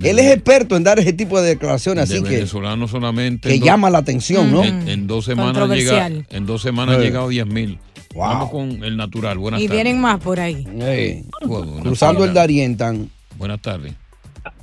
Él 0.00 0.18
es 0.18 0.32
experto 0.32 0.74
en 0.74 0.82
dar 0.84 0.98
ese 0.98 1.12
tipo 1.12 1.38
de 1.40 1.48
declaraciones, 1.50 2.08
de 2.08 2.14
así 2.16 2.24
que, 2.24 2.30
venezolanos 2.36 2.90
solamente. 2.90 3.48
que 3.50 3.60
llama 3.60 3.90
la 3.90 3.98
atención, 3.98 4.50
¿no? 4.50 4.64
En, 4.64 4.88
en 4.88 5.06
dos 5.06 5.26
semanas 5.26 5.52
llega, 5.54 5.60
Controversial. 5.92 6.26
en 6.30 6.46
dos 6.46 6.62
semanas 6.62 6.96
Eh. 6.96 6.98
ha 6.98 7.02
llegado 7.02 7.28
10 7.28 7.46
mil. 7.46 7.78
Vamos 8.16 8.50
con 8.50 8.82
el 8.82 8.96
natural. 8.96 9.36
Buenas 9.38 9.60
Y 9.60 9.66
tardes. 9.68 9.82
vienen 9.84 10.00
más 10.00 10.18
por 10.20 10.40
ahí. 10.40 10.66
Eh, 10.80 11.22
Bueno, 11.46 11.74
cruzando 11.82 12.24
el. 12.24 12.32
Darientan. 12.34 13.10
Buenas 13.36 13.60
tardes. 13.60 13.92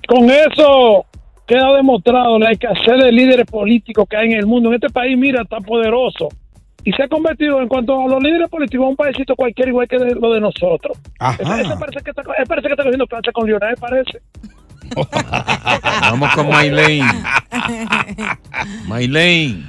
Con 0.10 0.30
eso 0.30 1.06
queda 1.48 1.74
demostrado 1.76 2.38
la 2.40 2.52
escasez 2.52 2.98
de 3.04 3.12
líderes 3.12 3.46
políticos 3.46 4.06
que 4.10 4.18
hay 4.18 4.32
en 4.34 4.40
el 4.40 4.46
mundo. 4.48 4.70
En 4.70 4.76
este 4.76 4.90
país, 4.90 5.18
mira, 5.18 5.44
está 5.44 5.58
poderoso. 5.60 6.28
Y 6.84 6.92
se 6.94 7.04
ha 7.04 7.08
convertido 7.08 7.62
en 7.62 7.68
cuanto 7.68 8.00
a 8.00 8.08
los 8.08 8.24
líderes 8.24 8.50
políticos 8.50 8.86
a 8.86 8.90
un 8.90 8.96
paísito 8.96 9.36
cualquiera 9.36 9.70
igual 9.70 9.88
que 9.88 9.98
de- 10.00 10.16
lo 10.16 10.32
de 10.34 10.40
nosotros. 10.42 10.98
Ese, 11.40 11.44
ese 11.62 11.76
parece, 11.78 12.00
que 12.04 12.10
está, 12.12 12.24
parece 12.24 12.68
que 12.68 12.74
está 12.74 12.84
cogiendo 12.84 13.06
clase 13.08 13.32
con 13.32 13.46
Lionel, 13.48 13.76
parece. 13.80 14.22
Vamos 16.02 16.34
con 16.34 16.50
Maylene. 16.50 17.06
Maylene, 18.88 19.64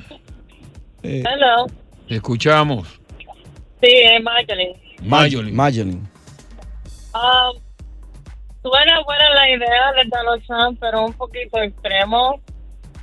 Hello. 1.02 1.66
te 2.08 2.14
escuchamos. 2.16 2.88
Sí, 3.82 3.88
es 3.90 4.22
Magdalene. 4.22 4.76
Mayoli. 5.02 5.52
Mayoli. 5.52 5.90
Um, 7.12 7.60
suena 8.62 9.02
buena 9.04 9.30
la 9.34 9.50
idea 9.50 9.92
de 9.92 10.08
Donald 10.08 10.46
Trump, 10.46 10.78
pero 10.80 11.04
un 11.06 11.12
poquito 11.12 11.60
extremo. 11.60 12.40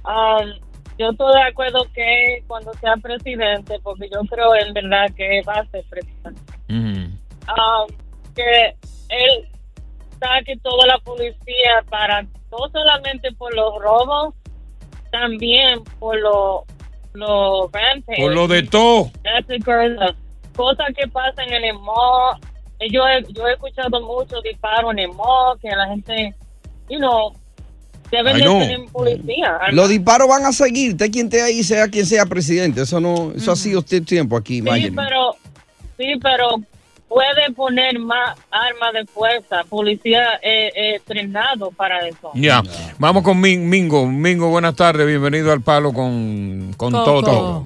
Um, 0.06 0.54
yo 0.98 1.10
estoy 1.12 1.34
de 1.34 1.42
acuerdo 1.44 1.86
que 1.94 2.44
cuando 2.48 2.74
sea 2.76 2.96
presidente, 2.98 3.80
porque 3.84 4.10
yo 4.12 4.22
creo 4.30 4.56
en 4.56 4.74
verdad 4.74 5.08
que 5.16 5.42
va 5.48 5.54
a 5.54 5.66
ser 5.68 5.84
presidente, 5.90 6.42
um, 6.70 7.88
que 8.36 8.76
él 9.10 9.50
saque 10.20 10.58
toda 10.58 10.88
la 10.88 10.98
policía 11.00 11.84
para, 11.90 12.24
no 12.24 12.70
solamente 12.72 13.32
por 13.34 13.54
los 13.54 13.76
robos, 13.82 14.34
también 15.12 15.84
por 16.00 16.20
los 16.20 16.64
los 17.18 17.72
rampages. 17.72 18.20
Por 18.20 18.34
lo 18.34 18.48
de 18.48 18.64
todo. 18.64 19.12
Cosas 20.56 20.88
que 20.96 21.08
pasan 21.08 21.52
en 21.52 21.66
el 21.66 21.74
mall. 21.80 22.40
Yo 22.92 23.08
he, 23.08 23.24
yo 23.34 23.48
he 23.48 23.54
escuchado 23.54 24.02
muchos 24.02 24.42
disparos 24.44 24.92
en 24.92 25.00
el 25.00 25.08
mall, 25.10 25.58
que 25.62 25.70
la 25.70 25.88
gente, 25.88 26.34
you 26.90 27.00
know, 27.00 27.34
deben 28.12 28.36
Ay, 28.36 28.42
de 28.42 28.46
no. 28.48 28.60
tener 28.60 28.80
policía. 28.92 29.58
Los 29.72 29.90
disparos 29.90 30.28
van 30.28 30.46
a 30.46 30.52
seguir, 30.52 30.92
esté 30.92 31.10
quien 31.10 31.26
esté 31.26 31.42
ahí, 31.42 31.64
sea 31.64 31.88
quien 31.88 32.06
sea 32.06 32.26
presidente. 32.26 32.82
Eso 32.82 33.00
no, 33.00 33.32
eso 33.36 33.52
ha 33.52 33.56
sido 33.56 33.80
este 33.80 34.02
tiempo 34.02 34.38
aquí, 34.38 34.62
Sí, 34.62 34.92
pero, 34.96 35.36
sí, 35.98 36.14
pero 36.22 36.50
puede 37.10 37.52
poner 37.56 37.98
más 38.00 38.38
armas 38.52 38.94
de 38.94 39.06
fuerza, 39.08 39.64
policía 39.68 40.36
eh, 40.44 40.70
eh, 40.76 40.96
entrenado 40.98 41.72
para 41.72 42.08
eso. 42.08 42.32
Ya. 42.36 42.62
Vamos 43.00 43.24
con 43.24 43.40
Min- 43.42 43.68
Mingo. 43.68 44.06
Mingo, 44.06 44.50
buenas 44.50 44.76
tardes. 44.76 45.08
Bienvenido 45.08 45.52
al 45.52 45.62
palo 45.62 45.92
con, 45.94 46.74
con. 46.78 46.92
Toto. 46.92 47.66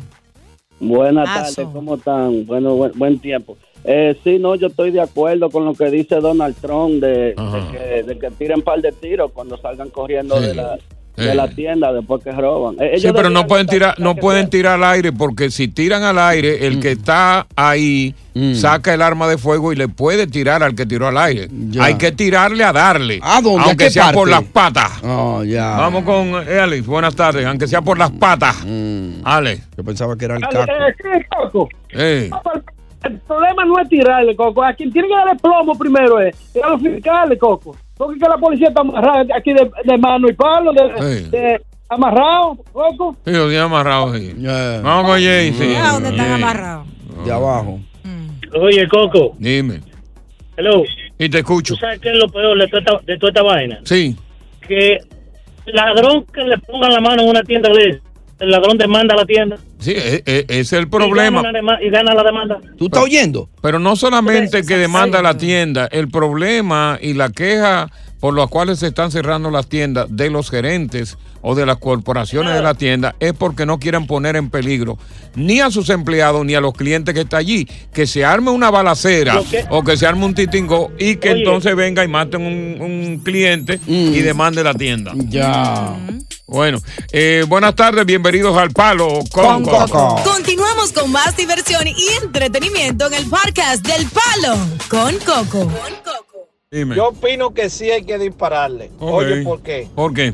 Buenas 0.79 1.25
tardes, 1.25 1.67
¿cómo 1.73 1.95
están? 1.95 2.45
Bueno, 2.45 2.75
buen, 2.75 2.91
buen 2.95 3.19
tiempo. 3.19 3.57
Eh, 3.83 4.15
sí, 4.23 4.37
no, 4.39 4.55
yo 4.55 4.67
estoy 4.67 4.91
de 4.91 5.01
acuerdo 5.01 5.49
con 5.49 5.65
lo 5.65 5.73
que 5.73 5.89
dice 5.89 6.15
Donald 6.17 6.55
Trump 6.61 7.01
de, 7.01 7.33
de 7.35 7.35
que, 7.71 8.03
de 8.03 8.19
que 8.19 8.29
tiren 8.31 8.57
un 8.57 8.63
par 8.63 8.79
de 8.81 8.91
tiros 8.91 9.31
cuando 9.31 9.57
salgan 9.57 9.89
corriendo 9.89 10.39
de, 10.39 10.53
la, 10.53 10.77
de 11.17 11.31
Eh. 11.31 11.35
la 11.35 11.47
tienda 11.49 11.91
después 11.91 12.23
que 12.23 12.31
roban. 12.31 12.75
Eh, 12.79 12.99
Sí, 12.99 13.09
pero 13.13 13.29
no 13.31 13.45
pueden 13.47 13.65
tirar, 13.67 13.99
no 13.99 14.15
pueden 14.15 14.49
tirar 14.51 14.75
al 14.75 14.83
aire 14.83 15.11
porque 15.11 15.49
si 15.49 15.67
tiran 15.67 16.03
al 16.03 16.19
aire, 16.19 16.67
el 16.67 16.79
que 16.79 16.91
está 16.91 17.47
ahí 17.55 18.13
saca 18.53 18.93
el 18.93 19.01
arma 19.01 19.27
de 19.27 19.37
fuego 19.37 19.73
y 19.73 19.75
le 19.75 19.87
puede 19.89 20.25
tirar 20.27 20.61
al 20.63 20.73
que 20.75 20.85
tiró 20.85 21.07
al 21.07 21.17
aire. 21.17 21.47
Ya. 21.69 21.83
Hay 21.85 21.95
que 21.95 22.11
tirarle 22.11 22.63
a 22.63 22.71
darle. 22.71 23.19
¿A 23.23 23.41
dónde? 23.41 23.61
¿A 23.61 23.65
Aunque 23.65 23.89
sea 23.89 24.11
por 24.13 24.29
las 24.29 24.43
patas. 24.43 24.91
Oh, 25.03 25.43
ya. 25.43 25.71
Vamos 25.77 26.03
con 26.03 26.35
Alex. 26.35 26.85
Buenas 26.85 27.15
tardes. 27.15 27.45
Aunque 27.47 27.67
sea 27.67 27.81
por 27.81 27.97
las 27.97 28.11
patas. 28.11 28.57
Alex. 29.23 29.67
Yo 29.75 29.83
pensaba 29.83 30.15
que 30.15 30.25
era 30.25 30.37
el 30.37 30.43
Eh, 30.43 31.25
caco. 31.29 31.67
Eh. 31.93 32.29
El 33.03 33.19
problema 33.19 33.65
no 33.65 33.79
es 33.79 33.89
tirarle, 33.89 34.35
Coco. 34.35 34.63
A 34.63 34.73
quien 34.73 34.91
tiene 34.91 35.07
que 35.07 35.15
darle 35.15 35.35
plomo 35.41 35.77
primero 35.77 36.19
es, 36.19 36.35
es 36.55 36.63
a 36.63 36.69
los 36.69 36.81
fiscales, 36.81 37.39
Coco. 37.39 37.75
Porque 37.97 38.15
es 38.17 38.23
que 38.23 38.29
la 38.29 38.37
policía 38.37 38.67
está 38.69 38.81
amarrada 38.81 39.25
aquí 39.35 39.53
de, 39.53 39.69
de 39.83 39.97
mano 39.97 40.27
y 40.29 40.33
palo, 40.33 40.71
de, 40.73 41.21
Sí. 41.23 41.29
de- 41.29 41.61
amarrado, 41.89 42.55
Coco. 42.71 43.15
Sí, 43.25 43.31
lo 43.31 43.47
tiene 43.49 43.59
amarrado, 43.63 44.13
sí. 44.15 44.33
Vamos 44.83 45.05
con 45.11 45.21
Jay, 45.21 45.51
sí. 45.53 45.75
¿A 45.75 45.91
dónde 45.93 46.09
están 46.09 46.31
amarrados? 46.31 46.87
De 47.25 47.31
abajo. 47.31 47.79
Oye, 48.59 48.87
Coco. 48.87 49.33
Dime. 49.39 49.81
Hello. 50.57 50.83
Y 51.17 51.29
te 51.29 51.39
escucho. 51.39 51.73
¿Tú 51.75 51.79
sabes 51.79 51.99
qué 51.99 52.09
es 52.11 52.17
lo 52.17 52.27
peor 52.29 52.57
de 52.57 52.67
toda 52.67 52.79
esta, 52.81 52.97
de 53.05 53.17
toda 53.17 53.29
esta 53.29 53.43
vaina? 53.43 53.79
Sí. 53.83 54.15
Que 54.67 54.93
el 55.65 55.73
ladrón 55.75 56.25
que 56.33 56.41
le 56.43 56.57
ponga 56.59 56.89
la 56.89 56.99
mano 56.99 57.23
en 57.23 57.29
una 57.29 57.43
tienda, 57.43 57.69
le- 57.69 58.01
el 58.39 58.49
ladrón 58.49 58.77
demanda 58.77 59.13
a 59.13 59.17
la 59.17 59.25
tienda. 59.25 59.57
Sí, 59.81 59.91
e- 59.95 60.23
e- 60.25 60.45
ese 60.47 60.59
es 60.61 60.73
el 60.73 60.83
Y 60.83 60.85
problema. 60.85 61.41
gana, 61.41 61.59
dema- 61.59 61.79
y 61.83 61.89
gana 61.89 62.13
la 62.13 62.23
demanda. 62.23 62.59
¿Tú 62.77 62.85
estás 62.85 63.03
oyendo? 63.03 63.49
Pero 63.61 63.79
no 63.79 63.95
solamente 63.95 64.63
que 64.63 64.77
demanda 64.77 65.21
la 65.21 65.35
tienda, 65.37 65.87
el 65.91 66.07
problema 66.07 66.97
y 67.01 67.13
la 67.15 67.29
queja 67.31 67.89
por 68.21 68.33
los 68.33 68.49
cuales 68.49 68.79
se 68.79 68.87
están 68.87 69.11
cerrando 69.11 69.51
las 69.51 69.67
tiendas 69.67 70.05
de 70.09 70.29
los 70.29 70.49
gerentes 70.49 71.17
o 71.41 71.55
de 71.55 71.65
las 71.65 71.77
corporaciones 71.77 72.53
de 72.53 72.61
la 72.61 72.75
tienda 72.75 73.15
es 73.19 73.33
porque 73.33 73.65
no 73.65 73.79
quieren 73.79 74.05
poner 74.05 74.35
en 74.35 74.51
peligro 74.51 74.99
ni 75.35 75.59
a 75.59 75.71
sus 75.71 75.89
empleados 75.89 76.45
ni 76.45 76.53
a 76.53 76.61
los 76.61 76.73
clientes 76.73 77.13
que 77.15 77.21
están 77.21 77.39
allí. 77.39 77.67
Que 77.91 78.05
se 78.05 78.23
arme 78.23 78.51
una 78.51 78.69
balacera 78.69 79.41
que- 79.49 79.65
o 79.71 79.83
que 79.83 79.97
se 79.97 80.05
arme 80.05 80.23
un 80.25 80.35
titingo 80.35 80.91
y 80.99 81.15
que 81.15 81.31
Oye. 81.31 81.39
entonces 81.39 81.75
venga 81.75 82.03
y 82.03 82.07
maten 82.07 82.41
un, 82.43 82.77
un 82.81 83.19
cliente 83.23 83.79
y 83.87 84.19
demande 84.19 84.63
la 84.63 84.75
tienda. 84.75 85.13
Ya. 85.15 85.97
Bueno, 86.47 86.79
eh, 87.13 87.43
buenas 87.47 87.75
tardes, 87.75 88.05
bienvenidos 88.05 88.55
al 88.57 88.69
Palo 88.71 89.19
con, 89.31 89.63
Coco. 89.63 90.21
Continuamos 90.23 90.91
con 90.91 91.09
más 91.11 91.35
diversión 91.37 91.87
y 91.87 91.95
entretenimiento 92.21 93.07
en 93.07 93.13
el 93.15 93.25
podcast 93.27 93.83
del 93.87 94.05
Palo 94.07 94.57
con 94.89 95.15
Coco. 95.19 95.71
Dime. 96.73 96.95
Yo 96.95 97.09
opino 97.09 97.53
que 97.53 97.69
sí 97.69 97.91
hay 97.91 98.03
que 98.03 98.17
dispararle. 98.17 98.91
Oye, 99.01 99.43
¿por 99.43 99.59
qué? 99.61 99.89
¿Por 99.93 100.13
qué? 100.13 100.33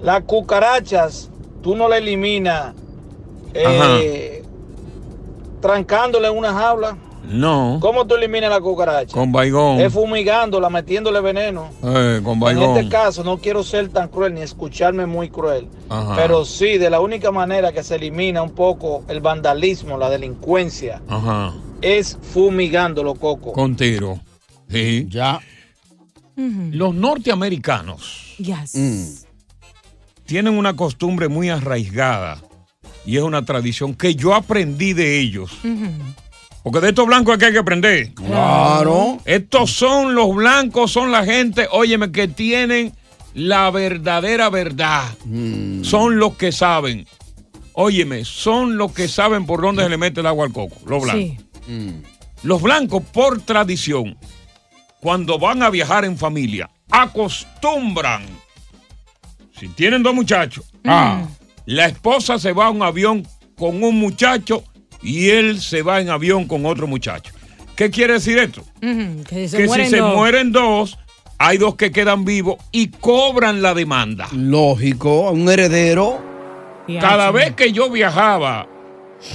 Las 0.00 0.22
cucarachas, 0.22 1.28
tú 1.60 1.74
no 1.74 1.88
la 1.88 1.98
eliminas 1.98 2.72
eh, 3.52 4.44
trancándole 5.60 6.28
en 6.28 6.38
una 6.38 6.52
jaula. 6.52 6.96
No. 7.28 7.78
¿Cómo 7.82 8.06
tú 8.06 8.14
eliminas 8.14 8.48
la 8.50 8.60
cucaracha? 8.60 9.12
Con 9.12 9.32
baigón. 9.32 9.80
Es 9.80 9.92
fumigándola, 9.92 10.70
metiéndole 10.70 11.20
veneno. 11.20 11.70
Eh, 11.82 12.20
con 12.22 12.34
En 12.34 12.40
baigón. 12.40 12.76
este 12.76 12.88
caso, 12.88 13.24
no 13.24 13.38
quiero 13.38 13.64
ser 13.64 13.88
tan 13.88 14.06
cruel 14.06 14.34
ni 14.34 14.42
escucharme 14.42 15.06
muy 15.06 15.30
cruel. 15.30 15.66
Ajá. 15.88 16.14
Pero 16.14 16.44
sí, 16.44 16.78
de 16.78 16.90
la 16.90 17.00
única 17.00 17.32
manera 17.32 17.72
que 17.72 17.82
se 17.82 17.96
elimina 17.96 18.40
un 18.40 18.52
poco 18.52 19.02
el 19.08 19.18
vandalismo, 19.20 19.98
la 19.98 20.10
delincuencia, 20.10 21.02
Ajá. 21.08 21.54
es 21.80 22.16
fumigándolo, 22.22 23.16
Coco. 23.16 23.50
Con 23.52 23.74
tiro. 23.74 24.20
Sí. 24.68 25.08
Ya. 25.10 25.40
Los 26.36 26.94
norteamericanos 26.94 28.34
Yes. 28.38 29.26
tienen 30.26 30.56
una 30.56 30.74
costumbre 30.74 31.28
muy 31.28 31.50
arraigada 31.50 32.40
y 33.04 33.16
es 33.16 33.22
una 33.22 33.44
tradición 33.44 33.94
que 33.94 34.14
yo 34.14 34.34
aprendí 34.34 34.92
de 34.92 35.18
ellos. 35.20 35.50
Porque 36.62 36.80
de 36.80 36.90
estos 36.90 37.06
blancos 37.06 37.34
es 37.34 37.38
que 37.40 37.46
hay 37.46 37.52
que 37.52 37.58
aprender. 37.58 38.14
Claro. 38.14 39.18
Estos 39.24 39.72
son 39.72 40.14
los 40.14 40.34
blancos, 40.34 40.92
son 40.92 41.10
la 41.10 41.24
gente, 41.24 41.66
óyeme, 41.72 42.12
que 42.12 42.28
tienen 42.28 42.92
la 43.34 43.70
verdadera 43.70 44.48
verdad. 44.48 45.04
Son 45.82 46.18
los 46.18 46.36
que 46.36 46.52
saben. 46.52 47.06
Óyeme, 47.74 48.24
son 48.24 48.76
los 48.76 48.92
que 48.92 49.08
saben 49.08 49.46
por 49.46 49.60
dónde 49.62 49.82
se 49.82 49.88
le 49.88 49.96
mete 49.96 50.20
el 50.20 50.26
agua 50.26 50.46
al 50.46 50.52
coco, 50.52 50.76
los 50.86 51.02
blancos. 51.02 51.44
Los 52.42 52.60
blancos, 52.62 53.02
por 53.12 53.40
tradición, 53.40 54.16
cuando 55.02 55.36
van 55.38 55.62
a 55.64 55.68
viajar 55.70 56.04
en 56.04 56.16
familia, 56.16 56.70
acostumbran, 56.90 58.22
si 59.58 59.66
tienen 59.68 60.02
dos 60.02 60.14
muchachos, 60.14 60.64
Ah. 60.84 61.22
la 61.66 61.86
esposa 61.86 62.38
se 62.38 62.52
va 62.52 62.66
a 62.66 62.70
un 62.70 62.82
avión 62.82 63.26
con 63.58 63.82
un 63.82 63.98
muchacho 63.98 64.62
y 65.02 65.30
él 65.30 65.60
se 65.60 65.82
va 65.82 66.00
en 66.00 66.08
avión 66.08 66.46
con 66.46 66.64
otro 66.66 66.86
muchacho. 66.86 67.32
¿Qué 67.74 67.90
quiere 67.90 68.14
decir 68.14 68.38
esto? 68.38 68.62
Ujú, 68.82 69.24
Que 69.28 69.48
se 69.48 69.56
que 69.56 69.66
mueren 69.66 69.86
si 69.86 69.90
se 69.96 70.02
mueren 70.02 70.52
dos, 70.52 70.98
hay 71.38 71.58
dos 71.58 71.74
que 71.74 71.90
quedan 71.90 72.24
vivos 72.24 72.56
y 72.70 72.88
cobran 72.88 73.60
la 73.60 73.74
demanda. 73.74 74.28
Lógico, 74.32 75.30
un 75.32 75.48
heredero. 75.48 76.20
Cada 77.00 77.30
vez 77.32 77.54
que 77.54 77.72
yo 77.72 77.90
viajaba 77.90 78.68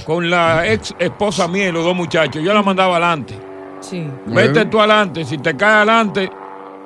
con 0.06 0.30
la 0.30 0.66
ex 0.70 0.94
esposa 0.98 1.48
mía 1.48 1.68
y 1.68 1.72
los 1.72 1.84
dos 1.84 1.96
muchachos, 1.96 2.42
yo 2.42 2.54
la 2.54 2.62
mandaba 2.62 2.92
adelante. 2.96 3.34
Sí. 3.80 4.06
Vete 4.26 4.64
tú 4.66 4.78
adelante, 4.78 5.24
si 5.24 5.38
te 5.38 5.56
caes 5.56 5.76
adelante. 5.76 6.30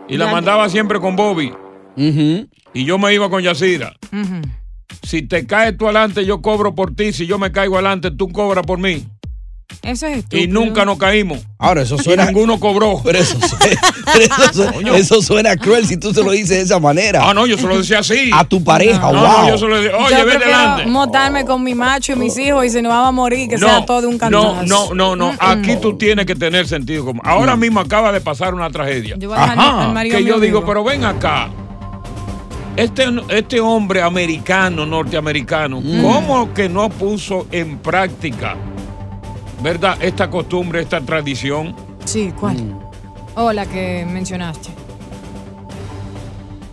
Y 0.08 0.16
la 0.16 0.30
mandaba 0.30 0.68
siempre 0.68 1.00
con 1.00 1.16
Bobby. 1.16 1.52
Y 1.96 2.84
yo 2.84 2.98
me 2.98 3.14
iba 3.14 3.28
con 3.30 3.42
Yacira. 3.42 3.94
Si 5.02 5.22
te 5.22 5.46
caes 5.46 5.76
tú 5.76 5.86
adelante, 5.86 6.24
yo 6.24 6.42
cobro 6.42 6.74
por 6.74 6.94
ti. 6.94 7.12
Si 7.12 7.26
yo 7.26 7.38
me 7.38 7.50
caigo 7.52 7.74
adelante, 7.74 8.10
tú 8.10 8.28
cobras 8.28 8.64
por 8.66 8.78
mí. 8.78 9.06
Eso 9.82 10.06
es 10.06 10.18
estúpido. 10.18 10.42
Y 10.42 10.46
nunca 10.48 10.84
nos 10.84 10.98
caímos. 10.98 11.38
Ahora, 11.58 11.82
eso 11.82 11.96
Y 11.96 12.04
suena. 12.04 12.26
ninguno 12.26 12.58
cobró. 12.60 13.00
Pero 13.04 13.18
eso, 13.18 13.36
suena, 13.40 13.80
pero 14.12 14.24
eso 14.24 14.52
suena- 14.72 14.96
eso 14.96 15.22
suena 15.22 15.56
cruel 15.56 15.86
si 15.86 15.96
tú 15.96 16.12
se 16.12 16.22
lo 16.22 16.30
dices 16.32 16.50
de 16.58 16.60
esa 16.62 16.78
manera. 16.78 17.20
Ah, 17.28 17.34
no, 17.34 17.46
yo 17.46 17.56
se 17.56 17.66
lo 17.66 17.78
decía 17.78 18.00
así. 18.00 18.30
A 18.34 18.44
tu 18.44 18.62
pareja, 18.62 18.98
No, 19.00 19.20
wow. 19.20 19.42
no, 19.42 19.48
yo 19.48 19.58
se 19.58 19.66
lo 19.66 19.80
decía, 19.80 19.96
oye, 19.96 20.16
Yo 20.18 20.26
vete 20.26 20.44
adelante. 20.44 20.86
montarme 20.86 21.44
con 21.44 21.62
mi 21.62 21.74
macho 21.74 22.12
y 22.12 22.16
mis 22.16 22.36
hijos 22.38 22.64
y 22.66 22.70
si 22.70 22.82
no 22.82 22.88
vamos 22.88 23.08
a 23.08 23.12
morir, 23.12 23.48
que 23.48 23.58
sea 23.58 23.84
todo 23.86 24.00
de 24.02 24.06
un 24.08 24.18
cantazo. 24.18 24.62
No, 24.66 24.94
no, 24.94 24.94
no, 24.94 25.16
no. 25.16 25.36
Aquí 25.38 25.76
tú 25.80 25.96
tienes 25.96 26.26
que 26.26 26.34
tener 26.34 26.66
sentido 26.68 27.04
común. 27.04 27.22
Ahora 27.24 27.56
mismo 27.56 27.80
acaba 27.80 28.12
de 28.12 28.20
pasar 28.20 28.54
una 28.54 28.70
tragedia. 28.70 29.16
Yo 29.18 29.28
voy 29.28 29.38
a 29.38 29.42
dejar 29.42 29.58
Ajá. 29.58 29.84
al 29.86 29.92
marido 29.94 30.18
Que 30.18 30.24
yo 30.24 30.38
digo, 30.40 30.64
pero 30.66 30.82
ven 30.84 31.04
acá. 31.04 31.48
Este, 32.76 33.04
este 33.28 33.60
hombre 33.60 34.00
americano, 34.00 34.86
norteamericano, 34.86 35.80
Mm. 35.82 36.02
¿cómo 36.02 36.54
que 36.54 36.70
no 36.70 36.88
puso 36.88 37.46
en 37.52 37.76
práctica, 37.78 38.56
verdad, 39.62 39.96
esta 40.00 40.28
costumbre, 40.28 40.80
esta 40.80 41.00
tradición? 41.00 41.74
Sí, 42.04 42.32
¿cuál? 42.38 42.78
Oh, 43.34 43.52
la 43.52 43.66
que 43.66 44.06
mencionaste. 44.10 44.70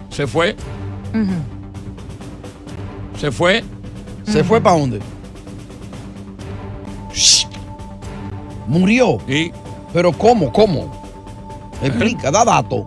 Se 0.09 0.27
fue, 0.27 0.55
se 3.17 3.31
fue. 3.31 3.63
¿Se 4.25 4.43
fue 4.43 4.61
para 4.61 4.77
dónde? 4.77 4.99
Murió. 8.67 9.17
Sí. 9.27 9.51
Pero 9.91 10.11
¿cómo? 10.11 10.53
¿Cómo? 10.53 10.91
Explica, 11.81 12.29
da 12.29 12.45
dato. 12.45 12.85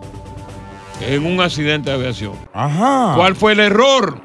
En 1.01 1.25
un 1.25 1.41
accidente 1.41 1.89
de 1.89 1.97
aviación. 1.97 2.33
Ajá. 2.53 3.13
¿Cuál 3.15 3.35
fue 3.35 3.51
el 3.53 3.59
error? 3.59 4.21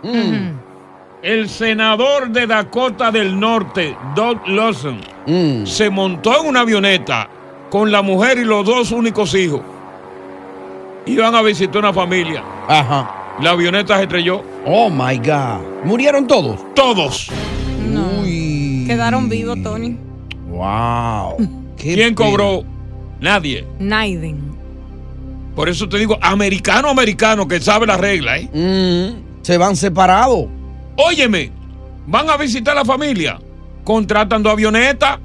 El 1.23 1.49
senador 1.49 2.31
de 2.31 2.47
Dakota 2.47 3.11
del 3.11 3.41
Norte, 3.41 3.97
Doug 4.15 4.47
Lawson, 4.47 5.01
se 5.65 5.91
montó 5.91 6.41
en 6.41 6.49
una 6.49 6.61
avioneta 6.61 7.29
con 7.71 7.93
la 7.93 8.03
mujer 8.03 8.39
y 8.39 8.45
los 8.45 8.65
dos 8.65 8.93
únicos 8.93 9.35
hijos. 9.35 9.61
Iban 11.07 11.35
a 11.35 11.43
visitar 11.43 11.79
una 11.79 11.93
familia. 11.93 12.43
Ajá. 12.67 13.37
La 13.41 13.51
avioneta 13.51 13.97
se 13.97 14.03
estrelló. 14.05 14.43
Oh 14.67 14.91
my 14.91 15.17
God. 15.19 15.85
¿Murieron 15.85 16.27
todos? 16.27 16.59
Todos. 16.75 17.31
Quedaron 18.89 19.29
vivos, 19.29 19.63
Tony. 19.63 19.99
Wow. 20.49 21.37
¿Quién 21.77 22.15
cobró? 22.15 22.65
Nadie. 23.21 23.67
Naiden. 23.79 24.41
Por 25.55 25.69
eso 25.69 25.87
te 25.89 25.99
digo, 25.99 26.19
americano, 26.23 26.89
americano, 26.89 27.47
que 27.47 27.61
sabe 27.61 27.87
la 27.87 27.99
regla, 27.99 28.39
¿eh? 28.39 28.49
Mm, 28.51 29.43
se 29.43 29.59
van 29.59 29.77
separados. 29.77 30.47
Óyeme, 30.97 31.51
van 32.07 32.31
a 32.31 32.39
visitar 32.39 32.73
a 32.73 32.81
la 32.81 32.85
familia. 32.87 33.39
Contratan 33.89 34.43
dos 34.43 34.53
avionetas. 34.53 35.19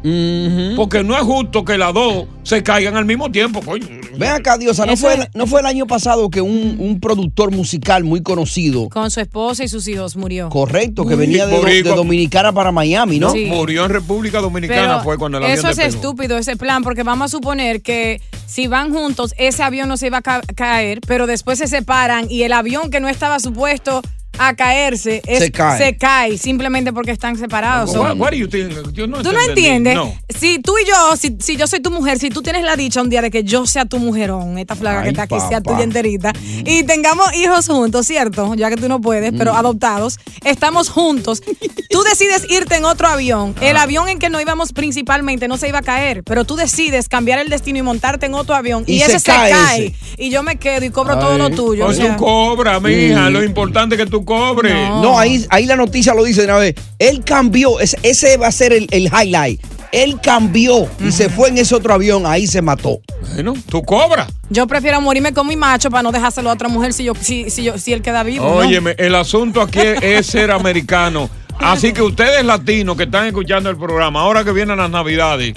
Porque 0.77 1.03
no 1.03 1.17
es 1.17 1.23
justo 1.23 1.65
que 1.65 1.77
las 1.77 1.93
dos 1.93 2.27
se 2.43 2.63
caigan 2.63 2.95
al 2.95 3.03
mismo 3.03 3.29
tiempo, 3.29 3.59
coño. 3.61 3.85
Ven 4.17 4.29
acá, 4.29 4.57
Diosa, 4.57 4.85
¿no 4.85 4.95
fue, 4.95 5.29
¿no 5.33 5.47
fue 5.47 5.59
el 5.59 5.65
año 5.65 5.85
pasado 5.85 6.29
que 6.29 6.39
un, 6.39 6.77
un 6.79 7.01
productor 7.01 7.51
musical 7.51 8.05
muy 8.05 8.21
conocido, 8.23 8.87
Con 8.87 9.11
su 9.11 9.19
esposa 9.19 9.65
y 9.65 9.67
sus 9.67 9.85
hijos 9.89 10.15
murió. 10.15 10.47
correcto, 10.47 11.05
que 11.05 11.15
venía 11.15 11.45
de, 11.45 11.59
de 11.59 11.83
Dominicana 11.83 12.53
para 12.53 12.71
Miami, 12.71 13.19
¿no? 13.19 13.31
Sí. 13.31 13.47
Murió 13.47 13.83
en 13.83 13.89
República 13.91 14.39
Dominicana, 14.39 14.81
Pero 14.81 15.03
fue 15.03 15.17
cuando 15.17 15.39
el 15.39 15.43
avión 15.43 15.59
eso 15.59 15.67
es 15.67 15.75
despegó. 15.75 15.95
estúpido, 15.97 16.37
ese 16.37 16.55
plan, 16.55 16.83
porque 16.83 17.03
vamos 17.03 17.25
a 17.25 17.27
suponer 17.27 17.81
que 17.81 18.21
si 18.45 18.67
van 18.67 18.93
juntos, 18.93 19.33
ese 19.37 19.61
avión 19.61 19.89
no 19.89 19.97
se 19.97 20.07
iba 20.07 20.19
a 20.19 20.21
ca- 20.21 20.41
caer, 20.55 21.01
pero 21.05 21.27
después 21.27 21.57
se 21.59 21.67
separan 21.67 22.27
y 22.29 22.43
el 22.43 22.53
avión 22.53 22.91
que 22.91 23.01
no 23.01 23.09
estaba 23.09 23.39
supuesto 23.41 24.01
a 24.37 24.55
caerse, 24.55 25.21
es- 25.27 25.39
Se 25.39 25.51
cae. 25.51 25.77
se 25.77 25.97
cae 25.97 26.37
simplemente 26.37 26.91
porque 26.93 27.11
están 27.11 27.37
separados. 27.37 27.91
So- 27.91 28.01
What, 28.01 28.17
what 28.17 28.31
you 28.33 28.47
think? 28.47 28.71
Yo 28.93 29.07
no 29.07 29.21
¿Tú 29.21 29.31
no 29.31 29.39
entiendes? 29.47 29.95
No. 29.95 30.13
Si 30.29 30.59
tú 30.59 30.73
y 30.77 30.87
yo, 30.87 31.15
si, 31.17 31.37
si 31.39 31.55
yo 31.55 31.67
soy 31.67 31.79
tu 31.81 31.91
mujer, 31.91 32.17
si 32.19 32.29
tú 32.29 32.41
tienes 32.41 32.63
la 32.63 32.75
dicha 32.75 33.01
un 33.01 33.09
día 33.09 33.21
de 33.21 33.29
que 33.31 33.43
yo 33.43 33.65
sea 33.65 33.85
tu 33.85 33.99
mujerón, 33.99 34.57
esta 34.57 34.75
flaga 34.75 34.99
Ay, 34.99 35.03
que 35.05 35.09
está 35.11 35.23
aquí 35.23 35.35
sea 35.47 35.61
tuya 35.61 35.83
enterita, 35.83 36.33
y 36.65 36.83
tengamos 36.83 37.33
hijos 37.35 37.67
juntos, 37.67 38.07
¿cierto? 38.07 38.53
Ya 38.55 38.69
que 38.69 38.75
tú 38.77 38.87
no 38.89 38.99
puedes, 39.01 39.31
pero 39.37 39.53
Mm. 39.53 39.57
adoptados, 39.57 40.19
estamos 40.43 40.89
juntos. 40.89 41.41
Tú 41.89 42.03
decides 42.03 42.45
irte 42.49 42.75
en 42.75 42.85
otro 42.85 43.07
avión. 43.07 43.53
El 43.61 43.77
avión 43.77 44.09
en 44.09 44.19
que 44.19 44.29
no 44.29 44.41
íbamos 44.41 44.73
principalmente 44.73 45.47
no 45.47 45.57
se 45.57 45.67
iba 45.69 45.79
a 45.79 45.83
caer, 45.83 46.23
pero 46.23 46.43
tú 46.43 46.55
decides 46.55 47.07
cambiar 47.07 47.39
el 47.39 47.49
destino 47.49 47.77
y 47.79 47.81
montarte 47.83 48.25
en 48.25 48.33
otro 48.33 48.55
avión. 48.55 48.83
Y, 48.87 48.95
Y 48.95 49.01
ese 49.01 49.19
se 49.19 49.25
cae 49.31 49.95
Y 50.17 50.29
yo 50.29 50.43
me 50.43 50.57
quedo 50.57 50.85
y 50.85 50.89
cobro 50.89 51.17
todo 51.19 51.37
lo 51.37 51.49
tuyo. 51.51 51.85
Pues 51.85 51.99
o 51.99 52.01
sea. 52.01 52.15
tú 52.17 52.23
cobras, 52.23 52.81
mija. 52.81 53.29
Mm. 53.29 53.33
Lo 53.33 53.43
importante 53.43 53.95
es 53.95 54.01
que 54.01 54.07
tú 54.09 54.22
cobres. 54.23 54.73
No, 54.73 55.17
ahí, 55.17 55.45
ahí 55.49 55.65
la 55.65 55.75
noticia 55.75 56.13
lo 56.13 56.23
dice 56.23 56.41
de 56.41 56.47
una 56.47 56.57
vez. 56.57 56.75
Él 56.99 57.23
cambió, 57.23 57.79
ese, 57.79 57.97
ese 58.03 58.37
va 58.37 58.47
a 58.47 58.51
ser 58.51 58.73
el, 58.73 58.87
el 58.91 59.05
highlight. 59.05 59.61
Él 59.91 60.19
cambió 60.21 60.87
y 60.99 61.11
se 61.11 61.29
fue 61.29 61.49
en 61.49 61.59
ese 61.59 61.75
otro 61.75 61.93
avión, 61.93 62.25
ahí 62.25 62.47
se 62.47 62.63
mató. 62.63 62.99
Bueno, 63.35 63.53
tú 63.69 63.83
cobras. 63.83 64.27
Yo 64.49 64.65
prefiero 64.65 64.99
morirme 65.01 65.33
con 65.33 65.45
mi 65.45 65.55
macho 65.55 65.91
para 65.91 66.01
no 66.01 66.11
dejárselo 66.11 66.49
a 66.49 66.53
otra 66.53 66.67
mujer 66.67 66.93
si 66.93 67.03
yo 67.03 67.13
si, 67.19 67.51
si, 67.51 67.63
yo, 67.63 67.77
si 67.77 67.93
él 67.93 68.01
queda 68.01 68.23
vivo. 68.23 68.43
¿no? 68.45 68.55
Óyeme, 68.55 68.95
el 68.97 69.13
asunto 69.13 69.61
aquí 69.61 69.79
es 70.01 70.25
ser 70.25 70.49
americano. 70.49 71.29
Así 71.59 71.93
que 71.93 72.01
ustedes 72.01 72.43
latinos 72.43 72.97
que 72.97 73.03
están 73.03 73.27
escuchando 73.27 73.69
el 73.69 73.77
programa, 73.77 74.21
ahora 74.21 74.43
que 74.43 74.51
vienen 74.51 74.77
las 74.77 74.89
navidades, 74.89 75.53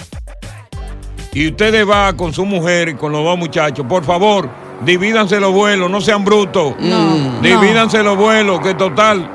y 1.33 1.49
ustedes 1.49 1.85
van 1.85 2.17
con 2.17 2.33
su 2.33 2.45
mujer 2.45 2.91
y 2.91 2.95
con 2.95 3.13
los 3.13 3.25
dos 3.25 3.39
muchachos, 3.39 3.87
por 3.89 4.05
favor, 4.05 4.49
divídanse 4.85 5.41
los 5.41 5.53
vuelos, 5.53 5.91
no 5.91 6.01
sean 6.01 6.25
brutos. 6.25 6.75
No. 6.79 7.41
Divídanse 7.41 8.03
los 8.03 8.17
vuelos, 8.17 8.61
que 8.61 8.75
total, 8.75 9.31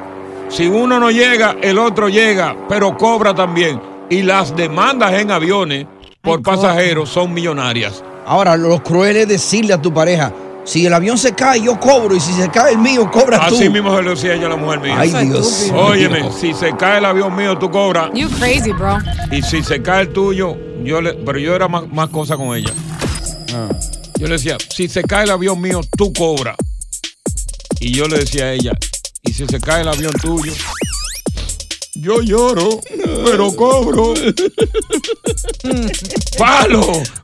si 0.50 0.68
uno 0.68 1.00
no 1.00 1.12
llega, 1.12 1.56
el 1.62 1.80
otro 1.80 2.10
llega, 2.10 2.56
pero 2.68 2.98
cobra 2.98 3.34
también. 3.34 3.82
Y 4.10 4.22
las 4.24 4.56
demandas 4.56 5.14
en 5.14 5.32
aviones 5.32 5.88
por 6.22 6.42
pasajeros 6.42 7.10
son 7.10 7.34
millonarias. 7.34 8.04
Ahora, 8.26 8.58
lo 8.58 8.84
cruel 8.84 9.16
es 9.16 9.28
decirle 9.28 9.74
a 9.74 9.82
tu 9.82 9.94
pareja, 9.94 10.32
si 10.64 10.86
el 10.86 10.94
avión 10.94 11.18
se 11.18 11.34
cae, 11.34 11.62
yo 11.62 11.80
cobro, 11.80 12.16
y 12.16 12.20
si 12.20 12.34
se 12.34 12.50
cae 12.50 12.74
el 12.74 12.78
mío, 12.78 13.10
cobras 13.10 13.48
tú. 13.48 13.56
Así 13.56 13.70
mismo 13.70 13.96
se 13.96 14.04
lo 14.04 14.12
decía 14.12 14.36
yo 14.36 14.48
a 14.48 14.50
la 14.50 14.56
mujer 14.58 14.80
mía. 14.80 14.96
Ay, 14.98 15.10
Dios 15.10 15.70
mío. 15.72 15.76
Óyeme, 15.76 16.32
si 16.32 16.54
se 16.54 16.76
cae 16.76 17.00
el 17.00 17.06
avión 17.06 17.36
mío, 17.36 17.58
tú 17.58 17.72
cobras. 17.72 18.12
You 18.14 18.30
crazy, 18.30 18.72
bro. 18.72 18.98
Y 19.32 19.42
si 19.42 19.64
se 19.64 19.82
cae 19.82 20.02
el 20.02 20.10
tuyo, 20.10 20.56
yo 20.84 21.02
le, 21.02 21.14
pero 21.14 21.40
yo 21.40 21.56
era 21.56 21.68
más, 21.68 21.88
más 21.92 22.10
cosa 22.10 22.38
con 22.38 22.56
ella. 22.56 22.72
Yo 24.22 24.28
le 24.28 24.34
decía, 24.34 24.56
si 24.70 24.88
se 24.88 25.02
cae 25.02 25.24
el 25.24 25.32
avión 25.32 25.60
mío, 25.60 25.82
tú 25.98 26.14
cobras. 26.14 26.56
Y 27.80 27.92
yo 27.92 28.08
le 28.08 28.20
decía 28.20 28.46
a 28.46 28.54
ella, 28.54 28.72
y 29.24 29.34
si 29.34 29.48
se 29.48 29.60
cae 29.60 29.82
el 29.82 29.88
avión 29.88 30.14
tuyo, 30.22 30.54
yo 31.96 32.22
lloro, 32.22 32.82
pero 33.26 33.52
cobro. 33.56 34.14
Palo 36.38 37.02